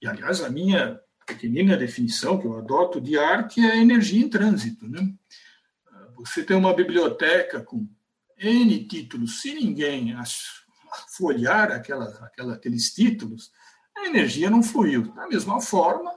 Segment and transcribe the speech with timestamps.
[0.00, 4.88] E, aliás, a minha pequenina definição que eu adoto de arte é energia em trânsito.
[4.88, 5.12] Né?
[6.16, 7.88] Você tem uma biblioteca com
[8.38, 10.14] N títulos, se ninguém
[11.16, 13.50] folhear aquela, aquela, aqueles títulos,
[13.96, 15.12] a energia não fluiu.
[15.12, 16.10] Da mesma forma,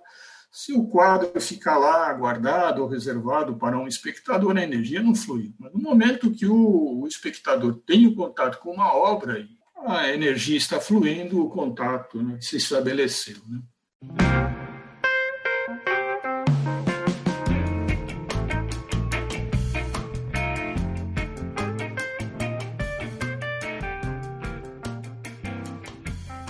[0.52, 5.54] se o quadro ficar lá guardado ou reservado para um espectador, a energia não flui.
[5.57, 9.48] Mas no momento que o, espectador tem o contato com uma obra,
[9.88, 13.38] a energia está fluindo, o contato né, se estabeleceu.
[13.48, 13.61] Né?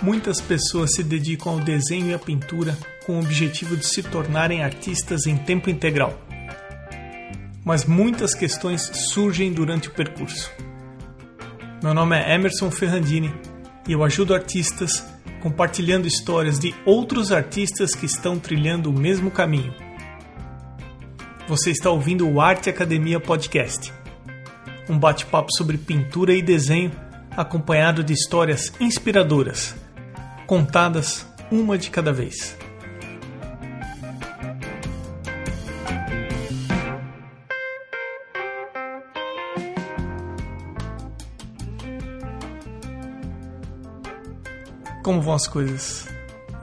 [0.02, 2.76] Muitas pessoas se dedicam ao desenho e à pintura
[3.06, 6.20] com o objetivo de se tornarem artistas em tempo integral.
[7.64, 10.52] Mas muitas questões surgem durante o percurso.
[11.84, 13.32] Meu nome é Emerson Ferrandini
[13.88, 15.06] e eu ajudo artistas
[15.42, 19.74] compartilhando histórias de outros artistas que estão trilhando o mesmo caminho.
[21.48, 23.92] Você está ouvindo o Arte Academia Podcast,
[24.88, 26.92] um bate-papo sobre pintura e desenho
[27.36, 29.76] acompanhado de histórias inspiradoras
[30.46, 32.58] contadas uma de cada vez.
[45.04, 46.08] Como vão as coisas?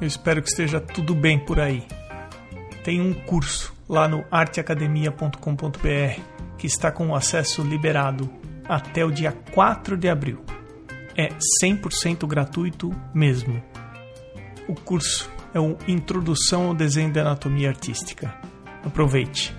[0.01, 1.85] Eu espero que esteja tudo bem por aí.
[2.85, 6.21] Tem um curso lá no arteacademia.com.br
[6.57, 8.31] que está com acesso liberado
[8.69, 10.45] até o dia 4 de abril.
[11.17, 11.31] É
[11.65, 13.61] 100% gratuito mesmo.
[14.69, 18.33] O curso é o Introdução ao Desenho de Anatomia Artística.
[18.85, 19.53] Aproveite.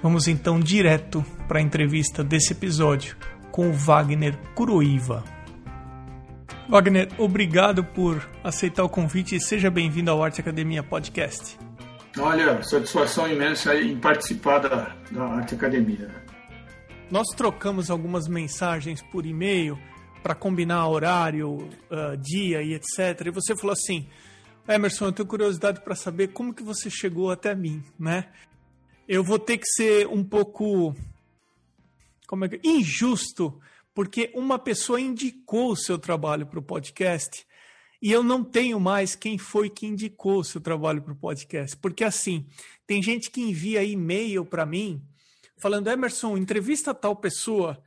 [0.00, 3.16] Vamos então direto para a entrevista desse episódio
[3.50, 5.35] com o Wagner Kuroiva.
[6.68, 11.56] Wagner, obrigado por aceitar o convite e seja bem-vindo ao Arte Academia Podcast.
[12.18, 16.10] Olha, satisfação imensa em participar da, da Arte Academia.
[17.08, 19.78] Nós trocamos algumas mensagens por e-mail
[20.24, 23.26] para combinar horário, uh, dia e etc.
[23.26, 24.08] E você falou assim:
[24.66, 28.28] Emerson, eu tenho curiosidade para saber como que você chegou até mim, né?
[29.06, 30.96] Eu vou ter que ser um pouco
[32.26, 33.56] como é que injusto,
[33.96, 37.46] porque uma pessoa indicou o seu trabalho para o podcast
[38.02, 41.74] e eu não tenho mais quem foi que indicou o seu trabalho para o podcast,
[41.78, 42.46] porque assim
[42.86, 45.02] tem gente que envia e-mail para mim
[45.56, 47.82] falando Emerson, entrevista tal pessoa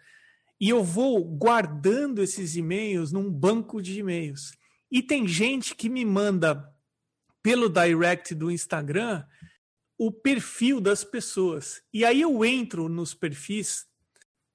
[0.60, 4.58] e eu vou guardando esses e-mails num banco de e-mails.
[4.92, 6.68] E tem gente que me manda
[7.44, 9.24] pelo direct do Instagram
[9.96, 11.84] o perfil das pessoas.
[11.94, 13.86] E aí eu entro nos perfis,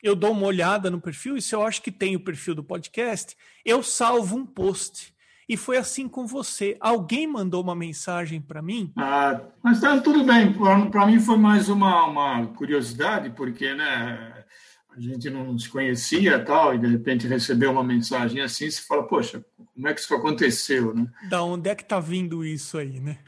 [0.04, 2.62] eu dou uma olhada no perfil, e se eu acho que tem o perfil do
[2.62, 3.34] podcast,
[3.64, 5.14] eu salvo um post.
[5.48, 6.76] E foi assim com você.
[6.78, 8.92] Alguém mandou uma mensagem para mim?
[8.96, 10.52] Ah, mas tá, tudo bem.
[10.52, 14.44] Para mim foi mais uma, uma curiosidade, porque né,
[14.90, 19.06] a gente não se conhecia tal, e de repente recebeu uma mensagem assim, você fala,
[19.06, 19.42] poxa,
[19.72, 21.10] como é que isso aconteceu, né?
[21.30, 23.18] Da onde é que tá vindo isso aí, né?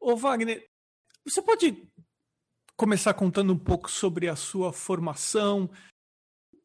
[0.00, 0.64] Ô Wagner,
[1.26, 1.90] você pode
[2.80, 5.68] começar contando um pouco sobre a sua formação,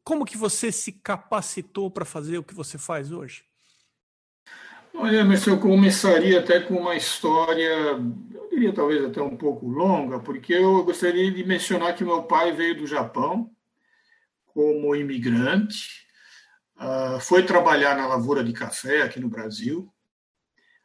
[0.06, 3.42] como que você se capacitou para fazer o que você faz hoje?
[4.94, 7.98] Olha, mas eu começaria até com uma história,
[8.32, 12.52] eu diria talvez até um pouco longa, porque eu gostaria de mencionar que meu pai
[12.52, 13.50] veio do Japão,
[14.46, 16.06] como imigrante,
[16.76, 19.92] uh, foi trabalhar na lavoura de café aqui no Brasil.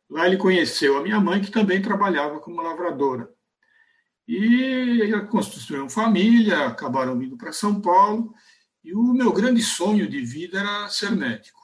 [0.09, 3.29] Lá ele conheceu a minha mãe, que também trabalhava como lavradora.
[4.27, 8.33] E construíram família, acabaram vindo para São Paulo,
[8.83, 11.61] e o meu grande sonho de vida era ser médico.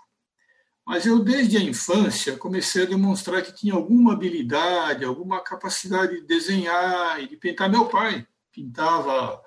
[0.85, 6.27] Mas eu, desde a infância, comecei a demonstrar que tinha alguma habilidade, alguma capacidade de
[6.27, 7.69] desenhar e de pintar.
[7.69, 9.41] Meu pai pintava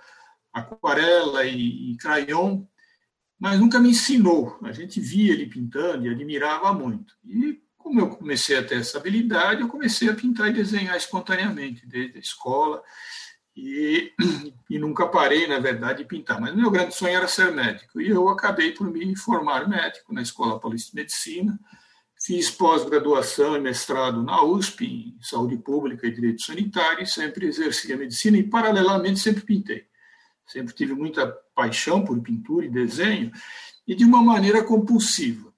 [0.52, 2.64] aquarela e, e crayon,
[3.38, 4.58] mas nunca me ensinou.
[4.62, 7.14] A gente via ele pintando e admirava muito.
[7.24, 11.86] E como eu comecei a ter essa habilidade, eu comecei a pintar e desenhar espontaneamente,
[11.86, 12.82] desde a escola,
[13.60, 14.12] e,
[14.70, 16.40] e nunca parei, na verdade, de pintar.
[16.40, 20.22] Mas meu grande sonho era ser médico, e eu acabei por me formar médico na
[20.22, 21.58] Escola Paulista de Medicina,
[22.22, 27.92] fiz pós-graduação e mestrado na USP, em Saúde Pública e Direito Sanitário, e sempre exerci
[27.92, 29.90] a medicina, e paralelamente sempre pintei
[30.50, 33.30] sempre tive muita paixão por pintura e desenho,
[33.86, 35.49] e de uma maneira compulsiva.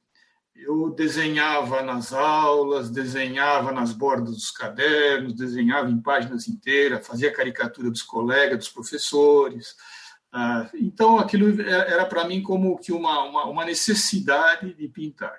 [0.65, 7.91] Eu desenhava nas aulas, desenhava nas bordas dos cadernos, desenhava em páginas inteiras, fazia caricatura
[7.91, 9.75] dos colegas, dos professores.
[10.33, 15.37] Ah, então, aquilo era para mim como que uma, uma, uma necessidade de pintar.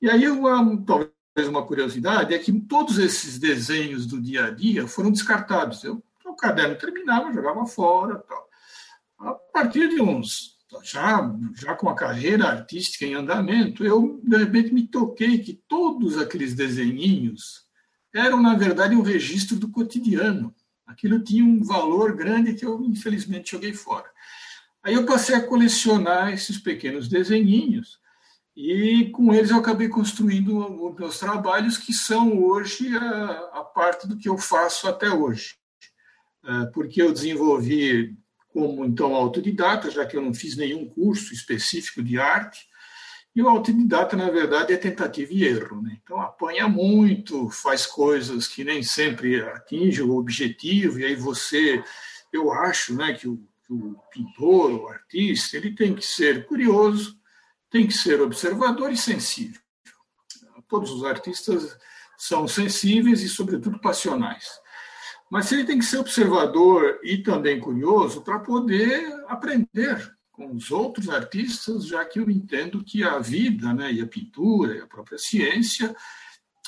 [0.00, 0.36] E aí, eu,
[0.84, 5.82] talvez uma curiosidade, é que todos esses desenhos do dia a dia foram descartados.
[5.82, 8.18] Eu, o caderno terminava, jogava fora.
[8.18, 8.48] Tal.
[9.18, 10.51] A partir de uns.
[10.82, 16.18] Já, já com a carreira artística em andamento, eu de repente me toquei que todos
[16.18, 17.66] aqueles desenhinhos
[18.14, 20.54] eram, na verdade, um registro do cotidiano.
[20.86, 24.10] Aquilo tinha um valor grande que eu, infelizmente, joguei fora.
[24.82, 28.00] Aí eu passei a colecionar esses pequenos desenhinhos
[28.54, 34.06] e com eles eu acabei construindo os meus trabalhos, que são hoje a, a parte
[34.06, 35.54] do que eu faço até hoje.
[36.44, 38.16] É, porque eu desenvolvi
[38.52, 42.66] como então autodidata, já que eu não fiz nenhum curso específico de arte,
[43.34, 45.80] e o autodidata, na verdade, é tentativa e erro.
[45.80, 45.98] Né?
[46.02, 51.82] Então, apanha muito, faz coisas que nem sempre atinge o objetivo, e aí você,
[52.30, 57.18] eu acho né, que, o, que o pintor, o artista, ele tem que ser curioso,
[57.70, 59.60] tem que ser observador e sensível.
[60.68, 61.76] Todos os artistas
[62.18, 64.61] são sensíveis e, sobretudo, passionais.
[65.32, 71.08] Mas ele tem que ser observador e também curioso para poder aprender com os outros
[71.08, 75.16] artistas, já que eu entendo que a vida, né, e a pintura, e a própria
[75.16, 75.96] ciência,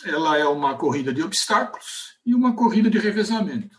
[0.02, 3.78] ela é uma corrida de obstáculos e uma corrida de revezamento.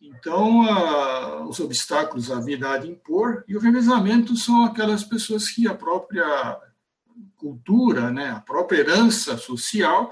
[0.00, 5.48] Então, a, os obstáculos a vida há de impor, e o revezamento são aquelas pessoas
[5.48, 6.58] que a própria
[7.36, 10.10] cultura, né, a própria herança social,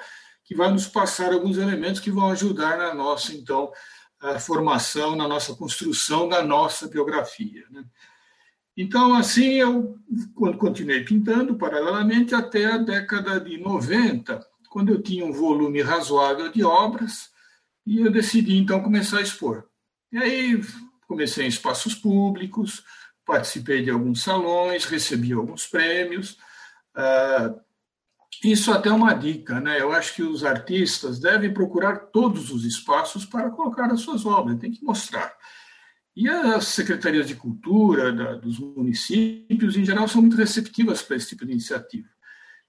[0.49, 3.71] que vai nos passar alguns elementos que vão ajudar na nossa, então,
[4.41, 7.67] formação, na nossa construção da nossa biografia.
[7.71, 7.85] Né?
[8.75, 9.99] Então, assim, eu
[10.59, 16.65] continuei pintando paralelamente até a década de 90, quando eu tinha um volume razoável de
[16.65, 17.29] obras,
[17.87, 19.69] e eu decidi, então, começar a expor.
[20.11, 20.63] E aí
[21.07, 22.83] comecei em espaços públicos,
[23.27, 26.39] participei de alguns salões, recebi alguns prêmios.
[26.95, 27.55] Ah,
[28.45, 29.81] isso até é uma dica, né?
[29.81, 34.59] Eu acho que os artistas devem procurar todos os espaços para colocar as suas obras,
[34.59, 35.35] tem que mostrar.
[36.15, 41.29] E as secretarias de cultura da, dos municípios, em geral, são muito receptivas para esse
[41.29, 42.09] tipo de iniciativa.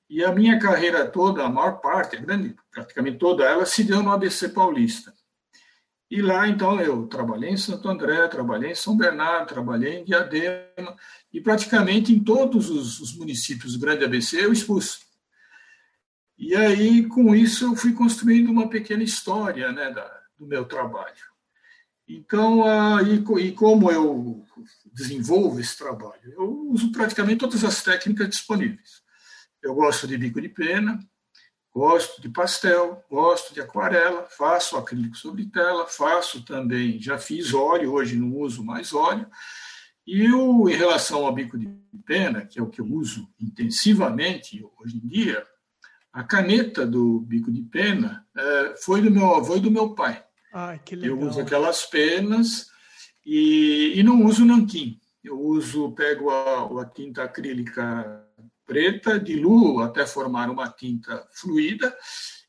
[0.09, 4.01] E a minha carreira toda, a maior parte, a grande, praticamente toda ela, se deu
[4.01, 5.13] no ABC Paulista.
[6.09, 10.95] E lá, então, eu trabalhei em Santo André, trabalhei em São Bernardo, trabalhei em Diadema,
[11.31, 15.08] e praticamente em todos os, os municípios do Grande ABC eu expus.
[16.39, 21.29] E aí, com isso, eu fui construindo uma pequena história né, da, do meu trabalho.
[22.07, 24.43] Então, ah, e, e como eu
[24.91, 26.33] desenvolvo esse trabalho?
[26.33, 29.03] Eu uso praticamente todas as técnicas disponíveis.
[29.61, 30.97] Eu gosto de bico de pena,
[31.71, 37.93] Gosto de pastel, gosto de aquarela, faço acrílico sobre tela, faço também, já fiz óleo,
[37.93, 39.27] hoje não uso mais óleo.
[40.05, 41.69] E o, em relação ao bico de
[42.05, 45.45] pena, que é o que eu uso intensivamente hoje em dia,
[46.11, 50.23] a caneta do bico de pena é, foi do meu avô e do meu pai.
[50.53, 51.17] Ai, que legal.
[51.17, 52.67] Eu uso aquelas penas
[53.25, 54.99] e, e não uso nanquim.
[55.23, 58.25] Eu uso, pego a, a tinta acrílica
[58.65, 61.95] preta, diluo até formar uma tinta fluida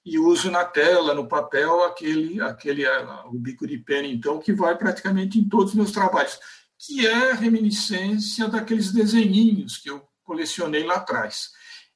[0.04, 2.84] e uso na tela, no papel, aquele, aquele
[3.26, 6.38] o bico de pena, então, que vai praticamente em todos os meus trabalhos,
[6.78, 11.50] que é reminiscência daqueles desenhinhos que eu colecionei lá atrás.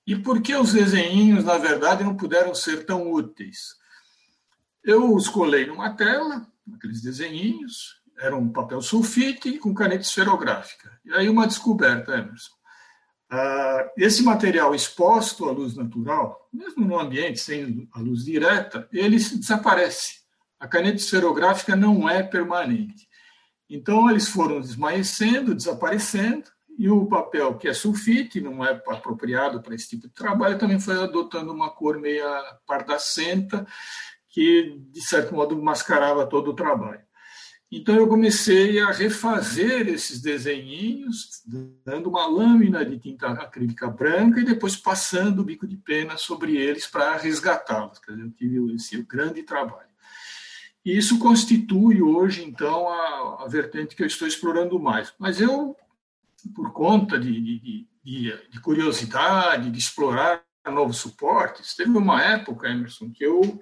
[0.07, 3.77] E por que os desenhinhos, na verdade, não puderam ser tão úteis?
[4.83, 10.91] Eu os colei numa tela, aqueles desenhinhos, era um papel sulfite com caneta esferográfica.
[11.05, 12.53] E aí uma descoberta, Emerson.
[13.31, 19.17] Ah, esse material exposto à luz natural, mesmo no ambiente sem a luz direta, ele
[19.17, 20.21] desaparece.
[20.61, 23.09] A caneta esferográfica não é permanente.
[23.69, 26.45] Então, eles foram desmaecendo, desaparecendo,
[26.79, 30.81] e o papel, que é sulfite, não é apropriado para esse tipo de trabalho, também
[30.81, 33.67] foi adotando uma cor meia pardacenta,
[34.29, 37.05] que, de certo modo, mascarava todo o trabalho.
[37.77, 41.43] Então eu comecei a refazer esses desenhinhos,
[41.85, 46.57] dando uma lâmina de tinta acrílica branca e depois passando o bico de pena sobre
[46.57, 48.01] eles para resgatá-los.
[48.07, 49.89] Eu tive esse grande trabalho.
[50.85, 55.15] E isso constitui hoje, então, a, a, vertente que eu estou explorando mais.
[55.19, 55.75] Mas eu,
[56.49, 63.11] por conta de, de, de, de curiosidade, de explorar novos suportes, teve uma época, Emerson,
[63.11, 63.61] que eu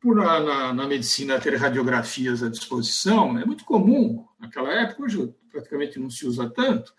[0.00, 5.98] por na, na, medicina ter radiografias à disposição, é muito comum, naquela época, hoje praticamente
[5.98, 6.92] não se usa tanto,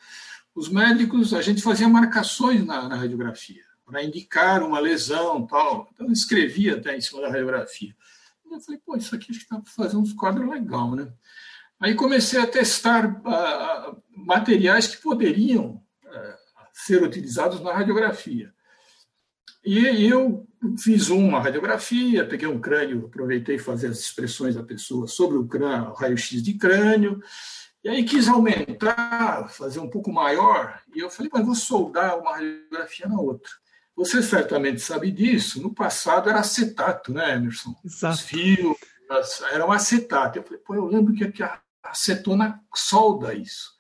[0.56, 5.90] os médicos, a gente fazia marcações na, na radiografia, para indicar uma lesão tal.
[5.94, 7.96] Então, eu escrevia até em cima da radiografia.
[8.50, 11.12] Eu falei, pô, isso aqui acho que para fazer uns quadros legal, né?
[11.80, 16.36] Aí comecei a testar uh, materiais que poderiam uh,
[16.74, 18.54] ser utilizados na radiografia.
[19.64, 20.48] E eu
[20.80, 25.94] fiz uma radiografia, peguei um crânio, aproveitei fazer as expressões da pessoa sobre o crânio,
[25.94, 27.20] raio-x de crânio,
[27.84, 32.34] e aí quis aumentar, fazer um pouco maior, e eu falei, mas vou soldar uma
[32.34, 33.52] radiografia na outra.
[33.96, 37.76] Você certamente sabe disso, no passado era acetato, né, Emerson?
[37.84, 38.16] Exato.
[38.16, 38.78] Os fios
[39.52, 40.38] eram acetato.
[40.38, 43.74] Eu falei, pô, eu lembro que a acetona solda isso.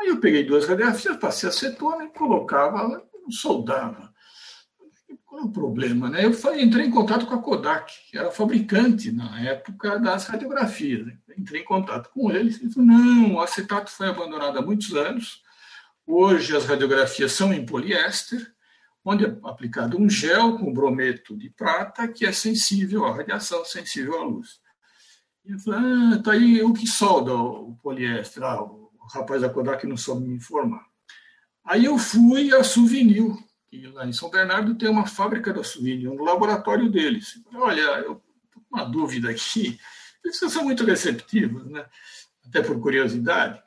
[0.00, 4.12] Aí eu peguei duas radiografias, passei acetona e colocava, soldava.
[5.24, 6.08] Qual é o problema?
[6.08, 6.24] Né?
[6.24, 11.06] Eu falei, entrei em contato com a Kodak, que era fabricante na época das radiografias.
[11.36, 15.42] Entrei em contato com eles e falou, não, o acetato foi abandonado há muitos anos.
[16.06, 18.50] Hoje as radiografias são em poliéster,
[19.04, 24.18] onde é aplicado um gel com brometo de prata que é sensível à radiação, sensível
[24.18, 24.60] à luz.
[25.48, 28.42] E falei, ah, tá aí o que solda o poliéster.
[28.42, 30.84] Ah, o rapaz da Kodak não soube me informar.
[31.64, 33.34] Aí eu fui a Souvenir,
[33.70, 37.42] que lá em São Bernardo tem uma fábrica da Souvenir, no laboratório deles.
[37.54, 39.80] Olha, eu tô com uma dúvida aqui.
[40.22, 41.86] Eles são muito receptivos, né?
[42.46, 43.62] até por curiosidade.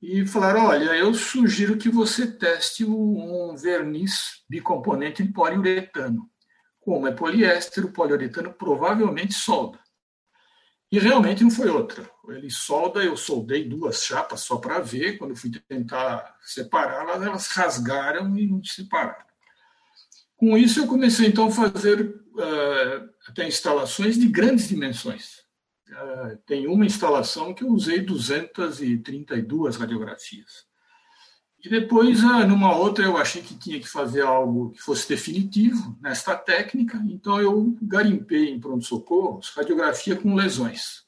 [0.00, 6.30] E falaram, olha, eu sugiro que você teste um verniz bicomponente em poliuretano.
[6.78, 9.83] Como é poliéster, o poliuretano provavelmente solda.
[10.94, 12.08] E realmente não foi outra.
[12.28, 15.18] Ele solda, eu soldei duas chapas só para ver.
[15.18, 19.24] Quando fui tentar separá-las, elas rasgaram e não se separaram.
[20.36, 25.38] Com isso, eu comecei então a fazer uh, até instalações de grandes dimensões.
[25.88, 30.64] Uh, tem uma instalação que eu usei 232 radiografias.
[31.64, 35.96] E depois, uh, numa outra, eu achei que tinha que fazer algo que fosse definitivo
[36.00, 41.04] nesta técnica, então eu garimpei em pronto-socorro radiografia com lesões.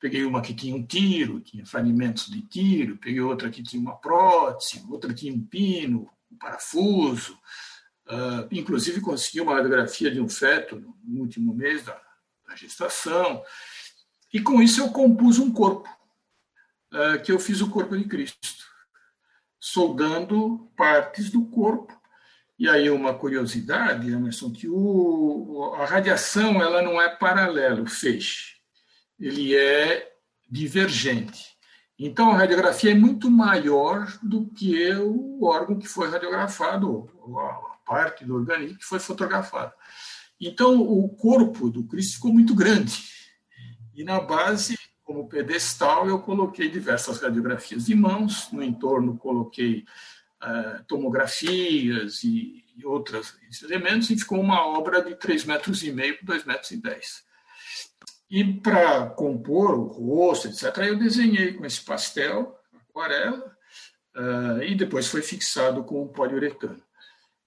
[0.00, 3.96] Peguei uma que tinha um tiro, tinha fragmentos de tiro, peguei outra que tinha uma
[3.96, 7.36] prótese, outra tinha um pino, um parafuso,
[8.08, 12.00] Uh, inclusive, consegui uma radiografia de um feto no último mês da,
[12.46, 13.42] da gestação.
[14.32, 15.88] E com isso eu compus um corpo,
[16.90, 18.64] uh, que eu fiz o corpo de Cristo,
[19.60, 21.96] soldando partes do corpo.
[22.58, 28.56] E aí uma curiosidade, Emerson, que o, a radiação ela não é paralelo, feixe.
[29.18, 30.12] Ele é
[30.50, 31.56] divergente.
[31.98, 37.10] Então, a radiografia é muito maior do que o órgão que foi radiografado,
[37.84, 39.74] parte do organismo que foi fotografada.
[40.40, 42.94] Então, o corpo do Cristo ficou muito grande.
[43.96, 44.77] E na base,
[45.08, 49.86] como pedestal, eu coloquei diversas radiografias de mãos, no entorno coloquei
[50.42, 56.18] uh, tomografias e, e outros elementos, e ficou uma obra de 3 metros e meio
[56.18, 57.24] por 2 metros e 10.
[58.30, 62.54] E para compor o rosto, etc., eu desenhei com esse pastel,
[62.90, 63.56] aquarela,
[64.14, 66.82] uh, e depois foi fixado com poliuretano.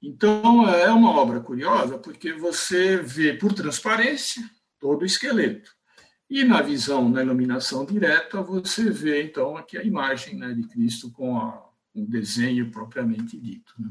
[0.02, 4.42] Então, é uma obra curiosa, porque você vê por transparência
[4.80, 5.80] todo o esqueleto.
[6.32, 11.12] E na visão, na iluminação direta, você vê, então, aqui a imagem né, de Cristo
[11.12, 13.74] com a, o desenho propriamente dito.
[13.78, 13.90] Né?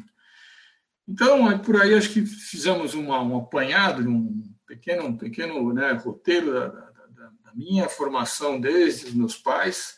[1.06, 5.92] Então, é por aí, acho que fizemos uma, um apanhado, um pequeno, um pequeno né,
[5.92, 9.96] roteiro da, da, da minha formação desde os meus pais,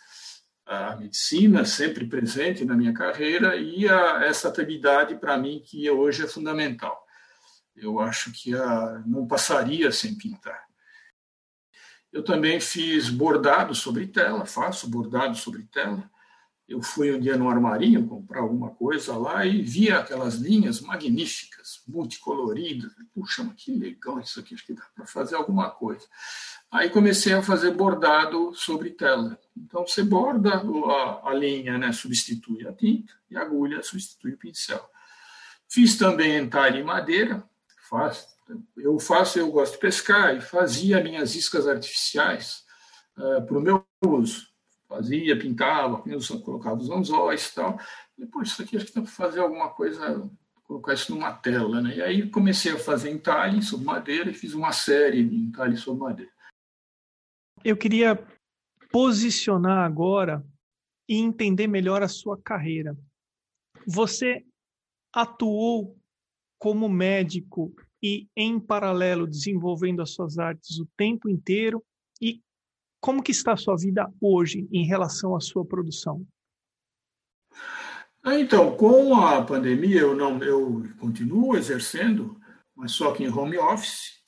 [0.66, 6.24] a medicina sempre presente na minha carreira e a, essa atividade para mim que hoje
[6.24, 7.06] é fundamental.
[7.76, 10.71] Eu acho que a, não passaria sem pintar.
[12.12, 16.10] Eu também fiz bordado sobre tela, faço bordado sobre tela.
[16.68, 21.82] Eu fui um dia no armarinho comprar alguma coisa lá e vi aquelas linhas magníficas,
[21.88, 22.92] multicoloridas.
[23.14, 26.06] Puxa, mas que legal isso aqui, acho que dá para fazer alguma coisa.
[26.70, 29.38] Aí comecei a fazer bordado sobre tela.
[29.56, 34.38] Então você borda a, a linha, né, substitui a tinta e a agulha substitui o
[34.38, 34.82] pincel.
[35.68, 37.42] Fiz também entalhe em madeira,
[37.88, 38.28] faço,
[38.76, 42.64] eu faço, eu gosto de pescar e fazia minhas iscas artificiais
[43.16, 44.50] uh, para o meu uso.
[44.88, 46.02] Fazia, pintava,
[46.44, 47.78] colocava os anzóis e tal.
[48.16, 50.30] Depois, isso aqui acho que dá para fazer alguma coisa,
[50.64, 51.80] colocar isso numa tela.
[51.80, 51.96] Né?
[51.96, 56.02] E aí comecei a fazer entalhe sobre madeira e fiz uma série de entalhes sobre
[56.02, 56.32] madeira.
[57.64, 58.22] Eu queria
[58.90, 60.44] posicionar agora
[61.08, 62.96] e entender melhor a sua carreira.
[63.86, 64.44] Você
[65.12, 65.98] atuou
[66.58, 71.82] como médico e, em paralelo, desenvolvendo as suas artes o tempo inteiro?
[72.20, 72.42] E
[73.00, 76.26] como que está a sua vida hoje em relação à sua produção?
[78.22, 82.40] Ah, então, com a pandemia, eu não, eu continuo exercendo,
[82.74, 84.22] mas só que em home office.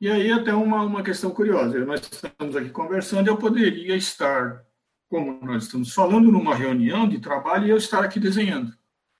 [0.00, 4.64] E aí até uma, uma questão curiosa, nós estamos aqui conversando, eu poderia estar,
[5.08, 8.72] como nós estamos falando, numa reunião de trabalho e eu estar aqui desenhando,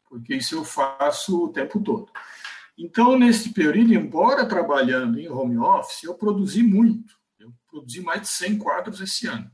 [0.09, 2.11] porque isso eu faço o tempo todo.
[2.83, 7.15] Então, nesse período, embora trabalhando em home office, eu produzi muito.
[7.39, 9.51] Eu produzi mais de 100 quadros esse ano.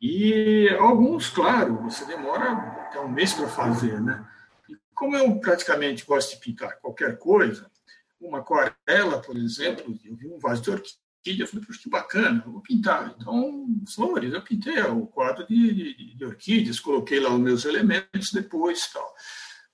[0.00, 4.26] E alguns, claro, você demora até um mês para fazer, né?
[4.66, 7.70] E como eu praticamente gosto de pintar qualquer coisa,
[8.18, 12.42] uma aquarela, por exemplo, eu vi um vaso de orquídea, eu falei, poxa, que bacana,
[12.46, 13.14] vou pintar.
[13.18, 18.32] Então, flores, eu pintei o quadro de, de, de orquídeas, coloquei lá os meus elementos
[18.32, 19.14] depois tal.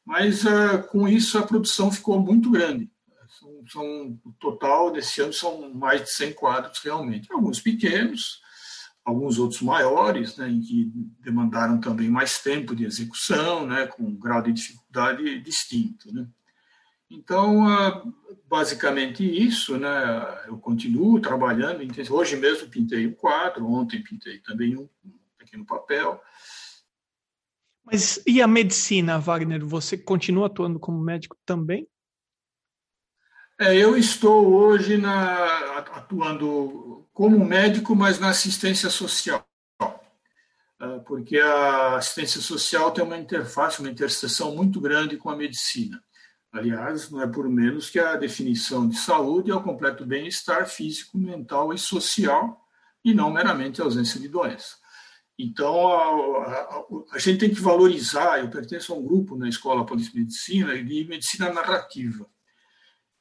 [0.05, 2.91] Mas uh, com isso a produção ficou muito grande.
[3.39, 7.33] São, são, o total desse ano são mais de 100 quadros realmente.
[7.33, 8.41] Alguns pequenos,
[9.05, 14.17] alguns outros maiores, né, em que demandaram também mais tempo de execução, né, com um
[14.17, 16.13] grau de dificuldade distinto.
[16.13, 16.27] Né.
[17.11, 18.03] Então, ah,
[18.49, 21.81] basicamente isso, né, eu continuo trabalhando.
[22.11, 24.89] Hoje mesmo pintei um quadro, ontem pintei também um
[25.39, 26.21] pequeno papel.
[27.85, 29.65] Mas e a medicina, Wagner?
[29.65, 31.87] Você continua atuando como médico também?
[33.61, 39.47] É, eu estou hoje na, atuando como médico, mas na assistência social.
[40.81, 46.03] É, porque a assistência social tem uma interface, uma interseção muito grande com a medicina.
[46.53, 51.19] Aliás, não é por menos que a definição de saúde é o completo bem-estar físico,
[51.19, 52.65] mental e social,
[53.05, 54.77] e não meramente a ausência de doença.
[55.39, 58.39] Então, a, a, a, gente tem que valorizar.
[58.39, 62.27] Eu pertenço a um grupo na Escola Polícia de Medicina de medicina narrativa.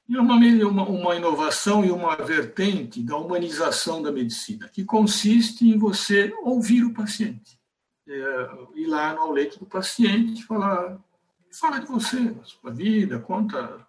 [0.08, 5.68] E é uma, uma, uma inovação e uma vertente da humanização da medicina, que consiste
[5.68, 7.58] em você ouvir o paciente.
[8.08, 11.00] É, ir lá no leito do paciente falar,
[11.58, 13.88] fala de você, da sua vida, conta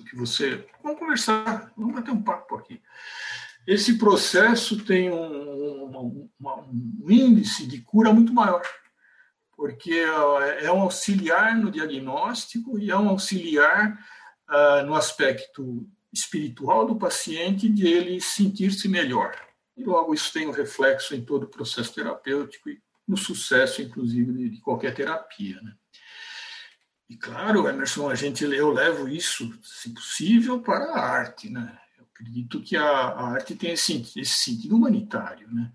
[0.00, 0.66] o que você.
[0.82, 2.82] Vamos conversar, vamos bater um papo aqui.
[3.68, 8.62] Esse processo tem um, um, um índice de cura muito maior,
[9.54, 14.02] porque é, é um auxiliar no diagnóstico e é um auxiliar
[14.48, 19.38] ah, no aspecto espiritual do paciente de ele sentir-se melhor.
[19.76, 24.48] E logo isso tem um reflexo em todo o processo terapêutico e no sucesso, inclusive,
[24.48, 25.60] de qualquer terapia.
[25.60, 25.74] Né?
[27.10, 31.78] E claro, Emerson, a gente eu levo isso, se possível, para a arte, né?
[32.18, 35.70] Acredito que a, a arte tem esse, esse, sentido humanitário, né?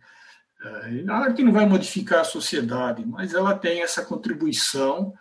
[0.62, 5.14] Eh, a arte não vai modificar a sociedade, mas ela tem essa contribuição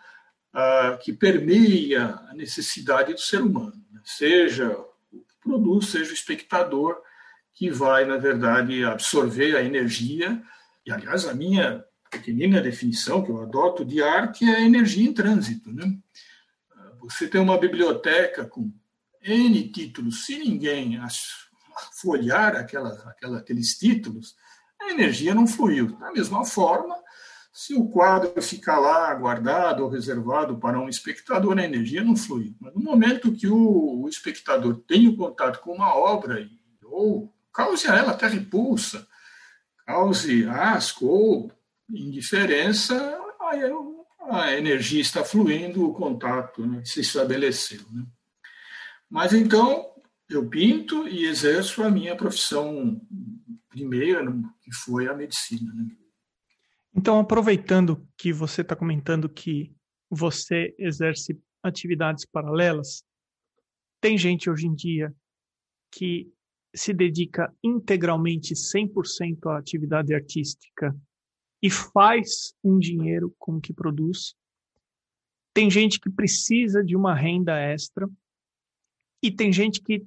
[0.52, 4.00] ah, que permeia a necessidade do ser humano, né?
[4.04, 4.76] seja
[5.12, 7.00] o que produz, seja o espectador
[7.54, 10.42] que vai, na verdade, absorver a energia.
[10.85, 15.72] E, aliás, a minha pequenina definição que eu adoto de arte é energia em trânsito.
[15.72, 15.96] Né?
[17.00, 18.72] Você tem uma biblioteca com
[19.22, 20.98] N títulos, se ninguém
[22.00, 24.35] folhear aquela, aquela, aqueles títulos,
[24.80, 25.96] a energia não fluiu.
[25.98, 26.96] Da mesma forma,
[27.52, 32.56] se o quadro ficar lá guardado ou reservado para um espectador, a energia não flui.
[32.58, 36.48] Mas no momento que o, espectador tem o contato com uma obra,
[36.85, 39.06] ou cause a ela até repulsa,
[39.87, 41.52] cause asco ou
[41.90, 43.18] indiferença,
[44.30, 47.82] a energia está fluindo, o contato né, se estabeleceu.
[47.90, 48.04] Né?
[49.12, 49.92] Mas então,
[50.27, 52.98] eu pinto e exerço a minha profissão
[53.68, 54.25] primeira,
[54.62, 55.70] que foi a medicina.
[55.75, 55.94] Né?
[56.94, 59.70] Então, aproveitando que você está comentando que
[60.09, 63.05] você exerce atividades paralelas,
[64.01, 65.14] tem gente hoje em dia
[65.90, 66.33] que
[66.75, 70.98] se dedica integralmente 100% à atividade artística
[71.62, 74.35] e faz um dinheiro com o que produz.
[75.53, 78.09] Tem gente que precisa de uma renda extra
[79.22, 80.04] e tem gente que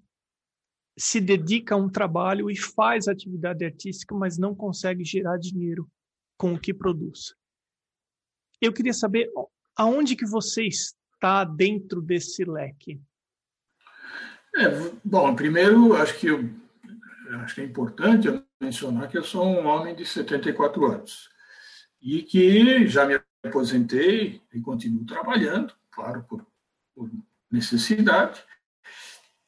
[0.98, 5.90] se dedica a um trabalho e faz atividade artística, mas não consegue gerar dinheiro
[6.38, 7.36] com o que produz.
[8.62, 9.30] Eu queria saber
[9.76, 13.02] aonde que você está dentro desse leque.
[14.56, 14.70] É,
[15.04, 16.50] bom, primeiro acho que eu,
[17.42, 18.28] acho que é importante
[18.62, 21.30] mencionar que eu sou um homem de 74 anos
[22.02, 26.46] e que já me aposentei e continuo trabalhando, claro, por,
[26.96, 27.12] por
[27.52, 28.42] necessidade,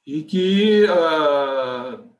[0.05, 2.17] e que uh,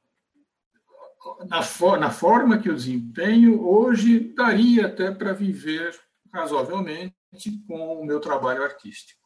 [1.48, 5.98] na, for, na forma que eu desempenho, hoje daria até para viver
[6.34, 7.14] razoavelmente
[7.68, 9.22] com o meu trabalho artístico.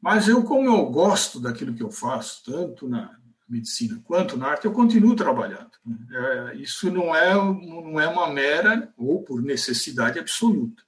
[0.00, 3.14] Mas eu, como eu gosto daquilo que eu faço, tanto na
[3.48, 5.70] medicina quanto na arte, eu continuo trabalhando.
[6.10, 10.82] É, isso não é, não é uma mera ou por necessidade absoluta,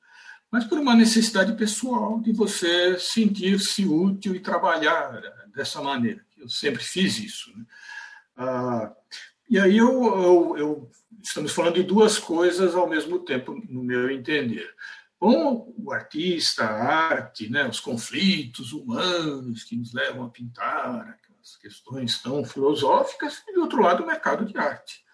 [0.50, 5.20] mas por uma necessidade pessoal de você sentir-se útil e trabalhar
[5.58, 6.24] dessa maneira.
[6.38, 7.50] Eu sempre fiz isso.
[7.58, 7.64] Né?
[8.36, 8.92] Ah,
[9.50, 10.90] e aí eu, eu, eu,
[11.20, 14.72] estamos falando de duas coisas ao mesmo tempo, no meu entender.
[15.18, 21.56] com o artista, a arte, né, os conflitos humanos que nos levam a pintar, aquelas
[21.60, 25.04] questões tão filosóficas, e do outro lado, o mercado de arte.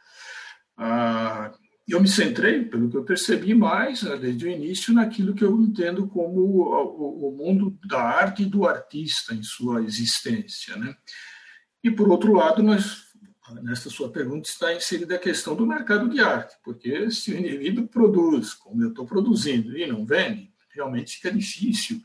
[0.76, 1.54] Ah,
[1.92, 5.60] eu me centrei, pelo que eu percebi mais, né, desde o início, naquilo que eu
[5.60, 10.76] entendo como o, o, mundo da arte e do artista em sua existência.
[10.76, 10.96] Né?
[11.82, 13.02] E, por outro lado, nós,
[13.62, 17.86] nessa sua pergunta está inserida a questão do mercado de arte, porque se o indivíduo
[17.86, 22.00] produz, como eu estou produzindo, e não vende, realmente fica difícil.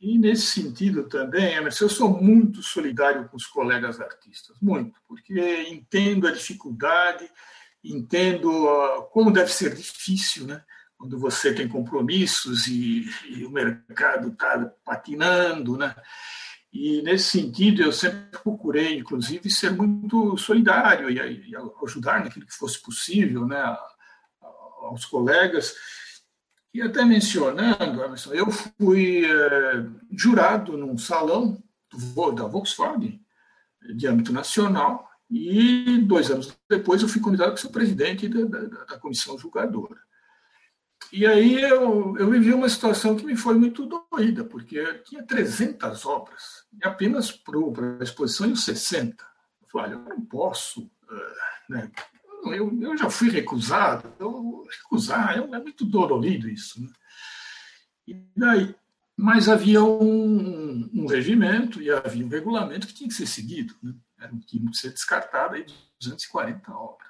[0.00, 5.68] E, nesse sentido também, Emerson, eu sou muito solidário com os colegas artistas, muito, porque
[5.70, 7.30] entendo a dificuldade
[7.84, 10.62] entendo como deve ser difícil, né?
[11.04, 15.94] quando você tem compromissos e, e o mercado está patinando, né?
[16.72, 21.52] E nesse sentido eu sempre procurei, inclusive, ser muito solidário e, e
[21.84, 23.62] ajudar naquilo que fosse possível, né?
[24.80, 25.74] Aos colegas.
[26.72, 31.62] E até mencionando, eu fui é, jurado num salão
[32.34, 33.20] da Volkswagen
[33.94, 38.84] de âmbito nacional e dois anos depois eu fui convidado para ser presidente da, da,
[38.84, 40.00] da, comissão julgadora.
[41.12, 46.06] E aí eu, eu vivi uma situação que me foi muito doída, porque tinha 300
[46.06, 47.58] obras, e apenas para
[48.00, 49.24] a exposição em 60.
[49.62, 50.88] Eu falei, olha, eu não posso.
[51.10, 51.34] Eh,
[51.68, 51.90] né?
[52.46, 56.80] Eu, eu já fui recusado, eu, recusar, é, é muito dolorido isso.
[56.80, 56.88] Né?
[58.06, 58.74] E daí,
[59.16, 63.74] mas havia um, um regimento e havia um regulamento que tinha que ser seguido.
[63.82, 63.94] Né?
[64.24, 67.08] Era um químico ser descartado aí de 240 obras.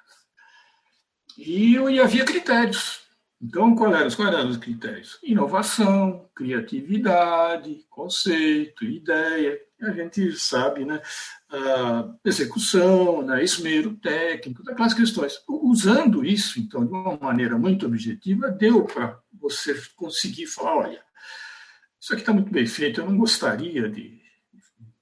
[1.37, 3.01] E, e havia critérios.
[3.41, 5.19] Então, quais eram, quais eram os critérios?
[5.21, 9.59] Inovação, criatividade, conceito, ideia.
[9.81, 11.01] A gente sabe, né?
[12.23, 13.43] execução, né?
[13.43, 15.43] esmero técnico, aquelas questões.
[15.47, 21.03] Usando isso, então, de uma maneira muito objetiva, deu para você conseguir falar: olha,
[21.99, 24.24] isso aqui está muito bem feito, eu não gostaria de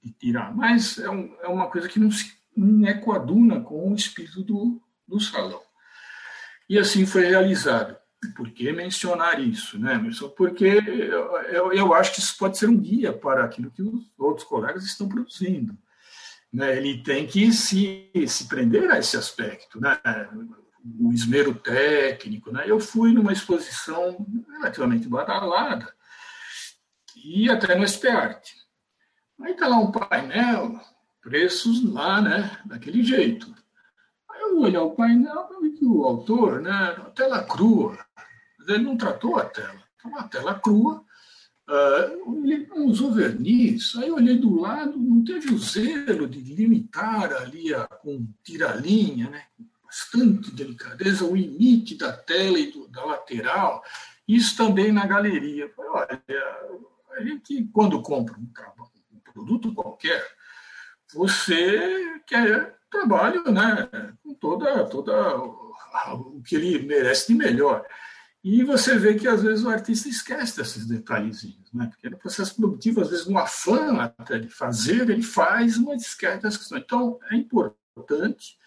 [0.03, 3.91] de tirar, mas é, um, é uma coisa que não se não é coaduna com
[3.91, 5.61] o espírito do, do salão.
[6.69, 7.97] E assim foi realizado.
[8.35, 10.29] Por que mencionar isso, né, Emerson?
[10.29, 14.11] Porque eu, eu, eu, acho que isso pode ser um guia para aquilo que os
[14.17, 15.77] outros colegas estão produzindo.
[16.51, 16.77] Né?
[16.77, 19.99] Ele tem que se, se prender a esse aspecto, né?
[20.99, 22.51] o esmero técnico.
[22.51, 22.63] Né?
[22.65, 25.93] Eu fui numa exposição relativamente badalada,
[27.15, 28.62] e até no SPART.
[29.41, 30.79] Aí está lá um painel,
[31.21, 33.53] preços lá, né, daquele jeito.
[34.29, 37.97] Aí eu olhei o painel e vi que o autor, né, tela crua,
[38.67, 41.03] ele não tratou a tela, então uma tela crua,
[41.67, 43.95] uh, ele não usou verniz.
[43.95, 49.29] Aí eu olhei do lado, não teve o zelo de limitar ali a, com tiralinha,
[49.29, 53.83] né, com bastante delicadeza, o limite da tela e do, da lateral.
[54.27, 55.71] Isso também na galeria.
[55.77, 56.21] Olha,
[57.11, 58.92] a gente, quando compra um trabalho,
[59.33, 60.25] produto qualquer,
[61.13, 63.89] você quer trabalho né,
[64.23, 67.85] com toda, toda o que ele merece de melhor.
[68.43, 71.87] E você vê que, às vezes, o artista esquece desses detalhezinhos, né?
[71.87, 76.41] porque no processo produtivo, às vezes, no afã até de fazer, ele faz, mas esquece
[76.41, 76.83] das questões.
[76.83, 78.57] Então, é importante,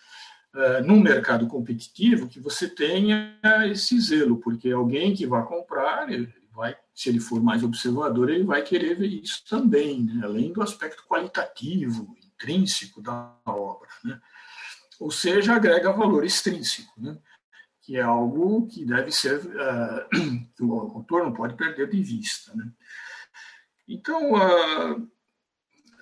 [0.55, 3.38] uh, num mercado competitivo, que você tenha
[3.70, 6.09] esse zelo, porque alguém que vai comprar,
[6.57, 10.25] vai se ele for mais observador, ele vai querer ver isso também, né?
[10.25, 13.88] além do aspecto qualitativo, intrínseco da obra.
[14.03, 14.19] Né?
[14.99, 17.19] Ou seja, agrega valor extrínseco, né?
[17.83, 22.55] que é algo que deve ser, uh, o autor não pode perder de vista.
[22.55, 22.73] Né?
[23.87, 25.11] Então, uh,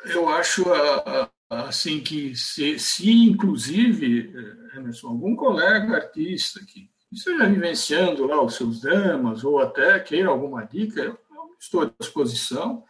[0.05, 7.46] eu acho uh, assim que se, se inclusive, eh, Emerson, algum colega artista que esteja
[7.46, 11.18] vivenciando lá os seus dramas ou até queira alguma dica, eu
[11.59, 12.85] estou à disposição.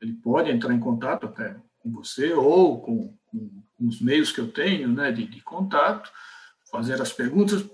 [0.00, 4.40] Ele pode entrar em contato até com você ou com, com, com os meios que
[4.40, 6.10] eu tenho né, de, de contato,
[6.70, 7.64] fazer as perguntas.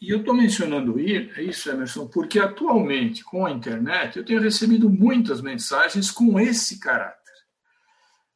[0.00, 5.40] E eu estou mencionando isso, Emerson, porque atualmente, com a internet, eu tenho recebido muitas
[5.40, 7.16] mensagens com esse caráter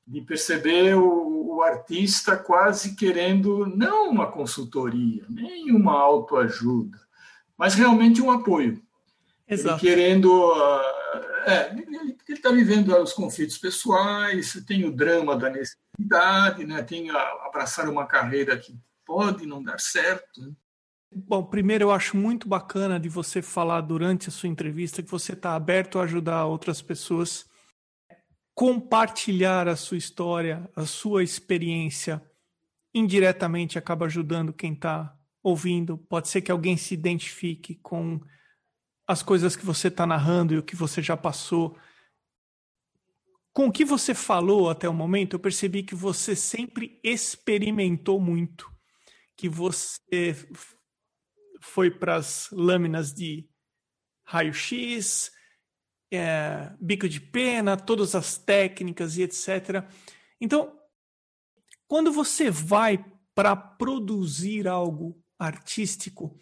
[0.06, 6.98] de perceber o, o, artista quase querendo não uma consultoria, nem uma autoajuda,
[7.56, 8.82] mas realmente um apoio.
[9.48, 9.84] Exato.
[9.84, 10.52] Ele querendo.
[10.52, 11.00] Uh,
[11.46, 17.20] é, ele está vivendo os conflitos pessoais, tem o drama da necessidade, né, tem a,
[17.46, 20.40] abraçar uma carreira que pode não dar certo.
[20.40, 20.52] Né?
[21.12, 25.32] Bom, primeiro eu acho muito bacana de você falar durante a sua entrevista que você
[25.32, 27.49] está aberto a ajudar outras pessoas
[28.60, 32.22] compartilhar a sua história, a sua experiência,
[32.92, 35.96] indiretamente acaba ajudando quem está ouvindo.
[35.96, 38.20] Pode ser que alguém se identifique com
[39.08, 41.74] as coisas que você está narrando e o que você já passou,
[43.50, 48.70] com o que você falou até o momento, eu percebi que você sempre experimentou muito,
[49.38, 50.36] que você
[51.62, 53.48] foi para as lâminas de
[54.22, 55.32] raio-x,
[56.10, 59.84] é, bico de pena, todas as técnicas e etc.
[60.40, 60.76] Então,
[61.86, 66.36] quando você vai para produzir algo artístico,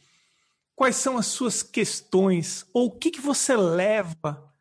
[0.74, 4.52] quais são as suas questões ou o que, que você leva,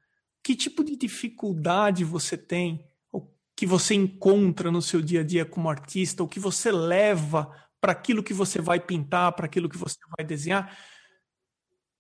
[0.43, 3.21] que tipo de dificuldade você tem, o
[3.55, 7.91] que você encontra no seu dia a dia como artista, o que você leva para
[7.91, 10.77] aquilo que você vai pintar, para aquilo que você vai desenhar.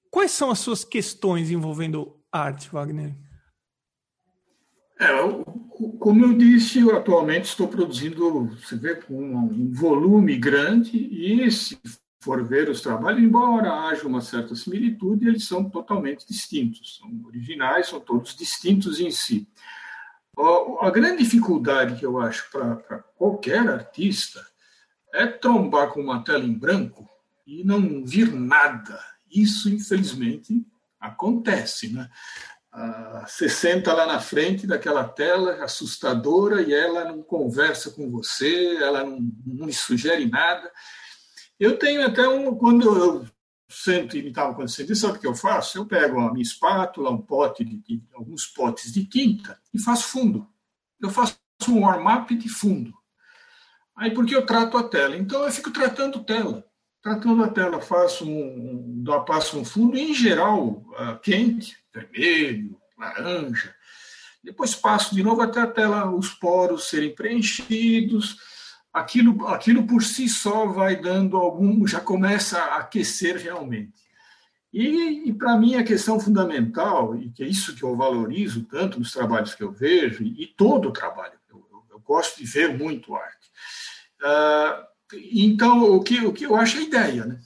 [0.09, 3.15] Quais são as suas questões envolvendo arte, Wagner?
[4.99, 5.07] É,
[5.99, 11.77] como eu disse, eu atualmente estou produzindo, você vê, com um volume grande e se
[12.19, 17.87] for ver os trabalhos, embora haja uma certa similitude, eles são totalmente distintos, são originais,
[17.87, 19.47] são todos distintos em si.
[20.81, 24.45] A grande dificuldade que eu acho para qualquer artista
[25.13, 27.07] é trombar com uma tela em branco
[27.45, 28.99] e não vir nada.
[29.31, 30.65] Isso, infelizmente,
[30.99, 31.93] acontece.
[31.93, 32.09] Né?
[32.71, 38.77] Ah, você senta lá na frente daquela tela assustadora e ela não conversa com você,
[38.77, 40.71] ela não, não sugere nada.
[41.59, 42.55] Eu tenho até um.
[42.55, 43.25] Quando eu
[43.69, 45.77] sento e estava acontecendo isso, sabe o que eu faço?
[45.77, 50.07] Eu pego a minha espátula, um pote de, de alguns potes de tinta e faço
[50.07, 50.47] fundo.
[51.01, 52.93] Eu faço um warm-up de fundo.
[53.95, 55.17] Aí porque eu trato a tela.
[55.17, 56.63] Então eu fico tratando tela.
[57.01, 63.73] Tratando a tela, faço um, um passo um fundo, em geral, uh, quente, vermelho, laranja.
[64.43, 68.37] Depois passo de novo até a tela, os poros serem preenchidos.
[68.93, 74.07] Aquilo, aquilo por si só vai dando algum, já começa a aquecer realmente.
[74.73, 78.99] E, e para mim a questão fundamental, e que é isso que eu valorizo tanto
[78.99, 82.77] nos trabalhos que eu vejo, e, todo o trabalho, eu, eu, eu, gosto de ver
[82.77, 83.49] muito arte.
[84.21, 87.39] Uh, então, o que, o que eu acho é a ideia, né?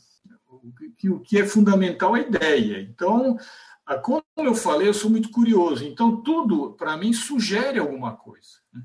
[0.48, 2.82] O que, o que é fundamental é a ideia.
[2.82, 3.38] Então,
[3.86, 5.84] ah, como eu falei, eu sou muito curioso.
[5.84, 8.60] Então, tudo, para mim, sugere alguma coisa.
[8.74, 8.82] Né?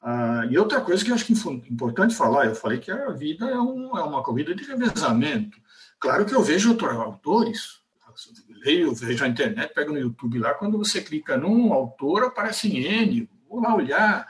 [0.00, 3.10] Ah, e outra coisa que eu acho que é importante falar, eu falei que a
[3.10, 5.58] vida é, um, é uma corrida de revezamento.
[6.00, 7.82] Claro que eu vejo outros autores,
[8.48, 12.24] eu leio, eu vejo a internet, pego no YouTube lá, quando você clica num autor,
[12.24, 14.26] aparece em N, vou lá olhar.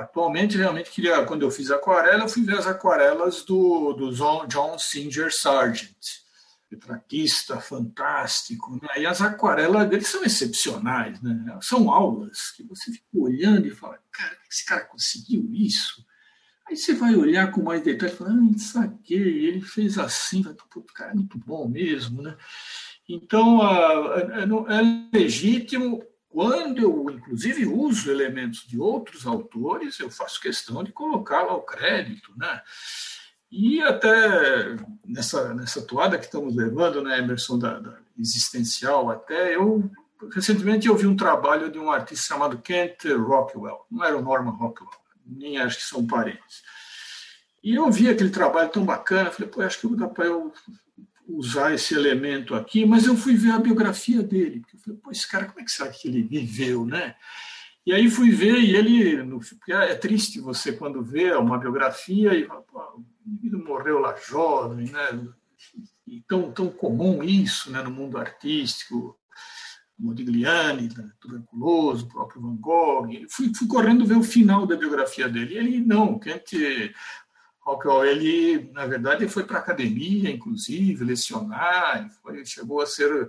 [0.00, 4.78] Atualmente, realmente, queria, quando eu fiz aquarela, eu fui ver as aquarelas do, do John
[4.78, 5.96] Singer Sargent
[6.70, 8.88] retratista fantástico, né?
[9.02, 11.58] e as aquarelas dele são excepcionais, né?
[11.62, 16.06] são aulas que você fica olhando e fala, cara, como esse cara conseguiu isso?
[16.68, 20.44] Aí você vai olhar com mais detalhe e fala, ah, saquei, ele fez assim,
[20.76, 22.36] o cara é muito bom mesmo, né?
[23.08, 23.60] Então,
[24.68, 31.42] é legítimo, quando eu, inclusive, uso elementos de outros autores, eu faço questão de colocar
[31.42, 32.62] lá o crédito, né?
[33.50, 39.90] E até nessa, nessa toada que estamos levando, né, Emerson, da, da existencial, até eu
[40.34, 44.50] recentemente eu vi um trabalho de um artista chamado Kent Rockwell, não era o Norman
[44.50, 44.90] Rockwell,
[45.24, 46.62] nem acho que são parentes.
[47.62, 50.52] E eu vi aquele trabalho tão bacana, falei, pô, acho que dá para eu
[51.28, 55.10] usar esse elemento aqui, mas eu fui ver a biografia dele, porque eu falei, pô,
[55.10, 57.14] esse cara, como é que sabe que ele viveu, né?
[57.84, 59.16] E aí fui ver, e ele,
[59.70, 65.28] é triste você quando vê uma biografia e fala, pô, indivíduo morreu lá jovem, né?
[66.06, 69.18] E tão, tão comum isso né, no mundo artístico,
[69.98, 73.08] Modigliani, né, tuberculoso, o próprio Van Gogh.
[73.28, 75.54] Fui, fui correndo ver o final da biografia dele.
[75.54, 76.52] E ele, não, Kent
[77.68, 83.28] Rockwell, ele, na verdade, foi para a academia, inclusive, lecionar, foi, chegou a ser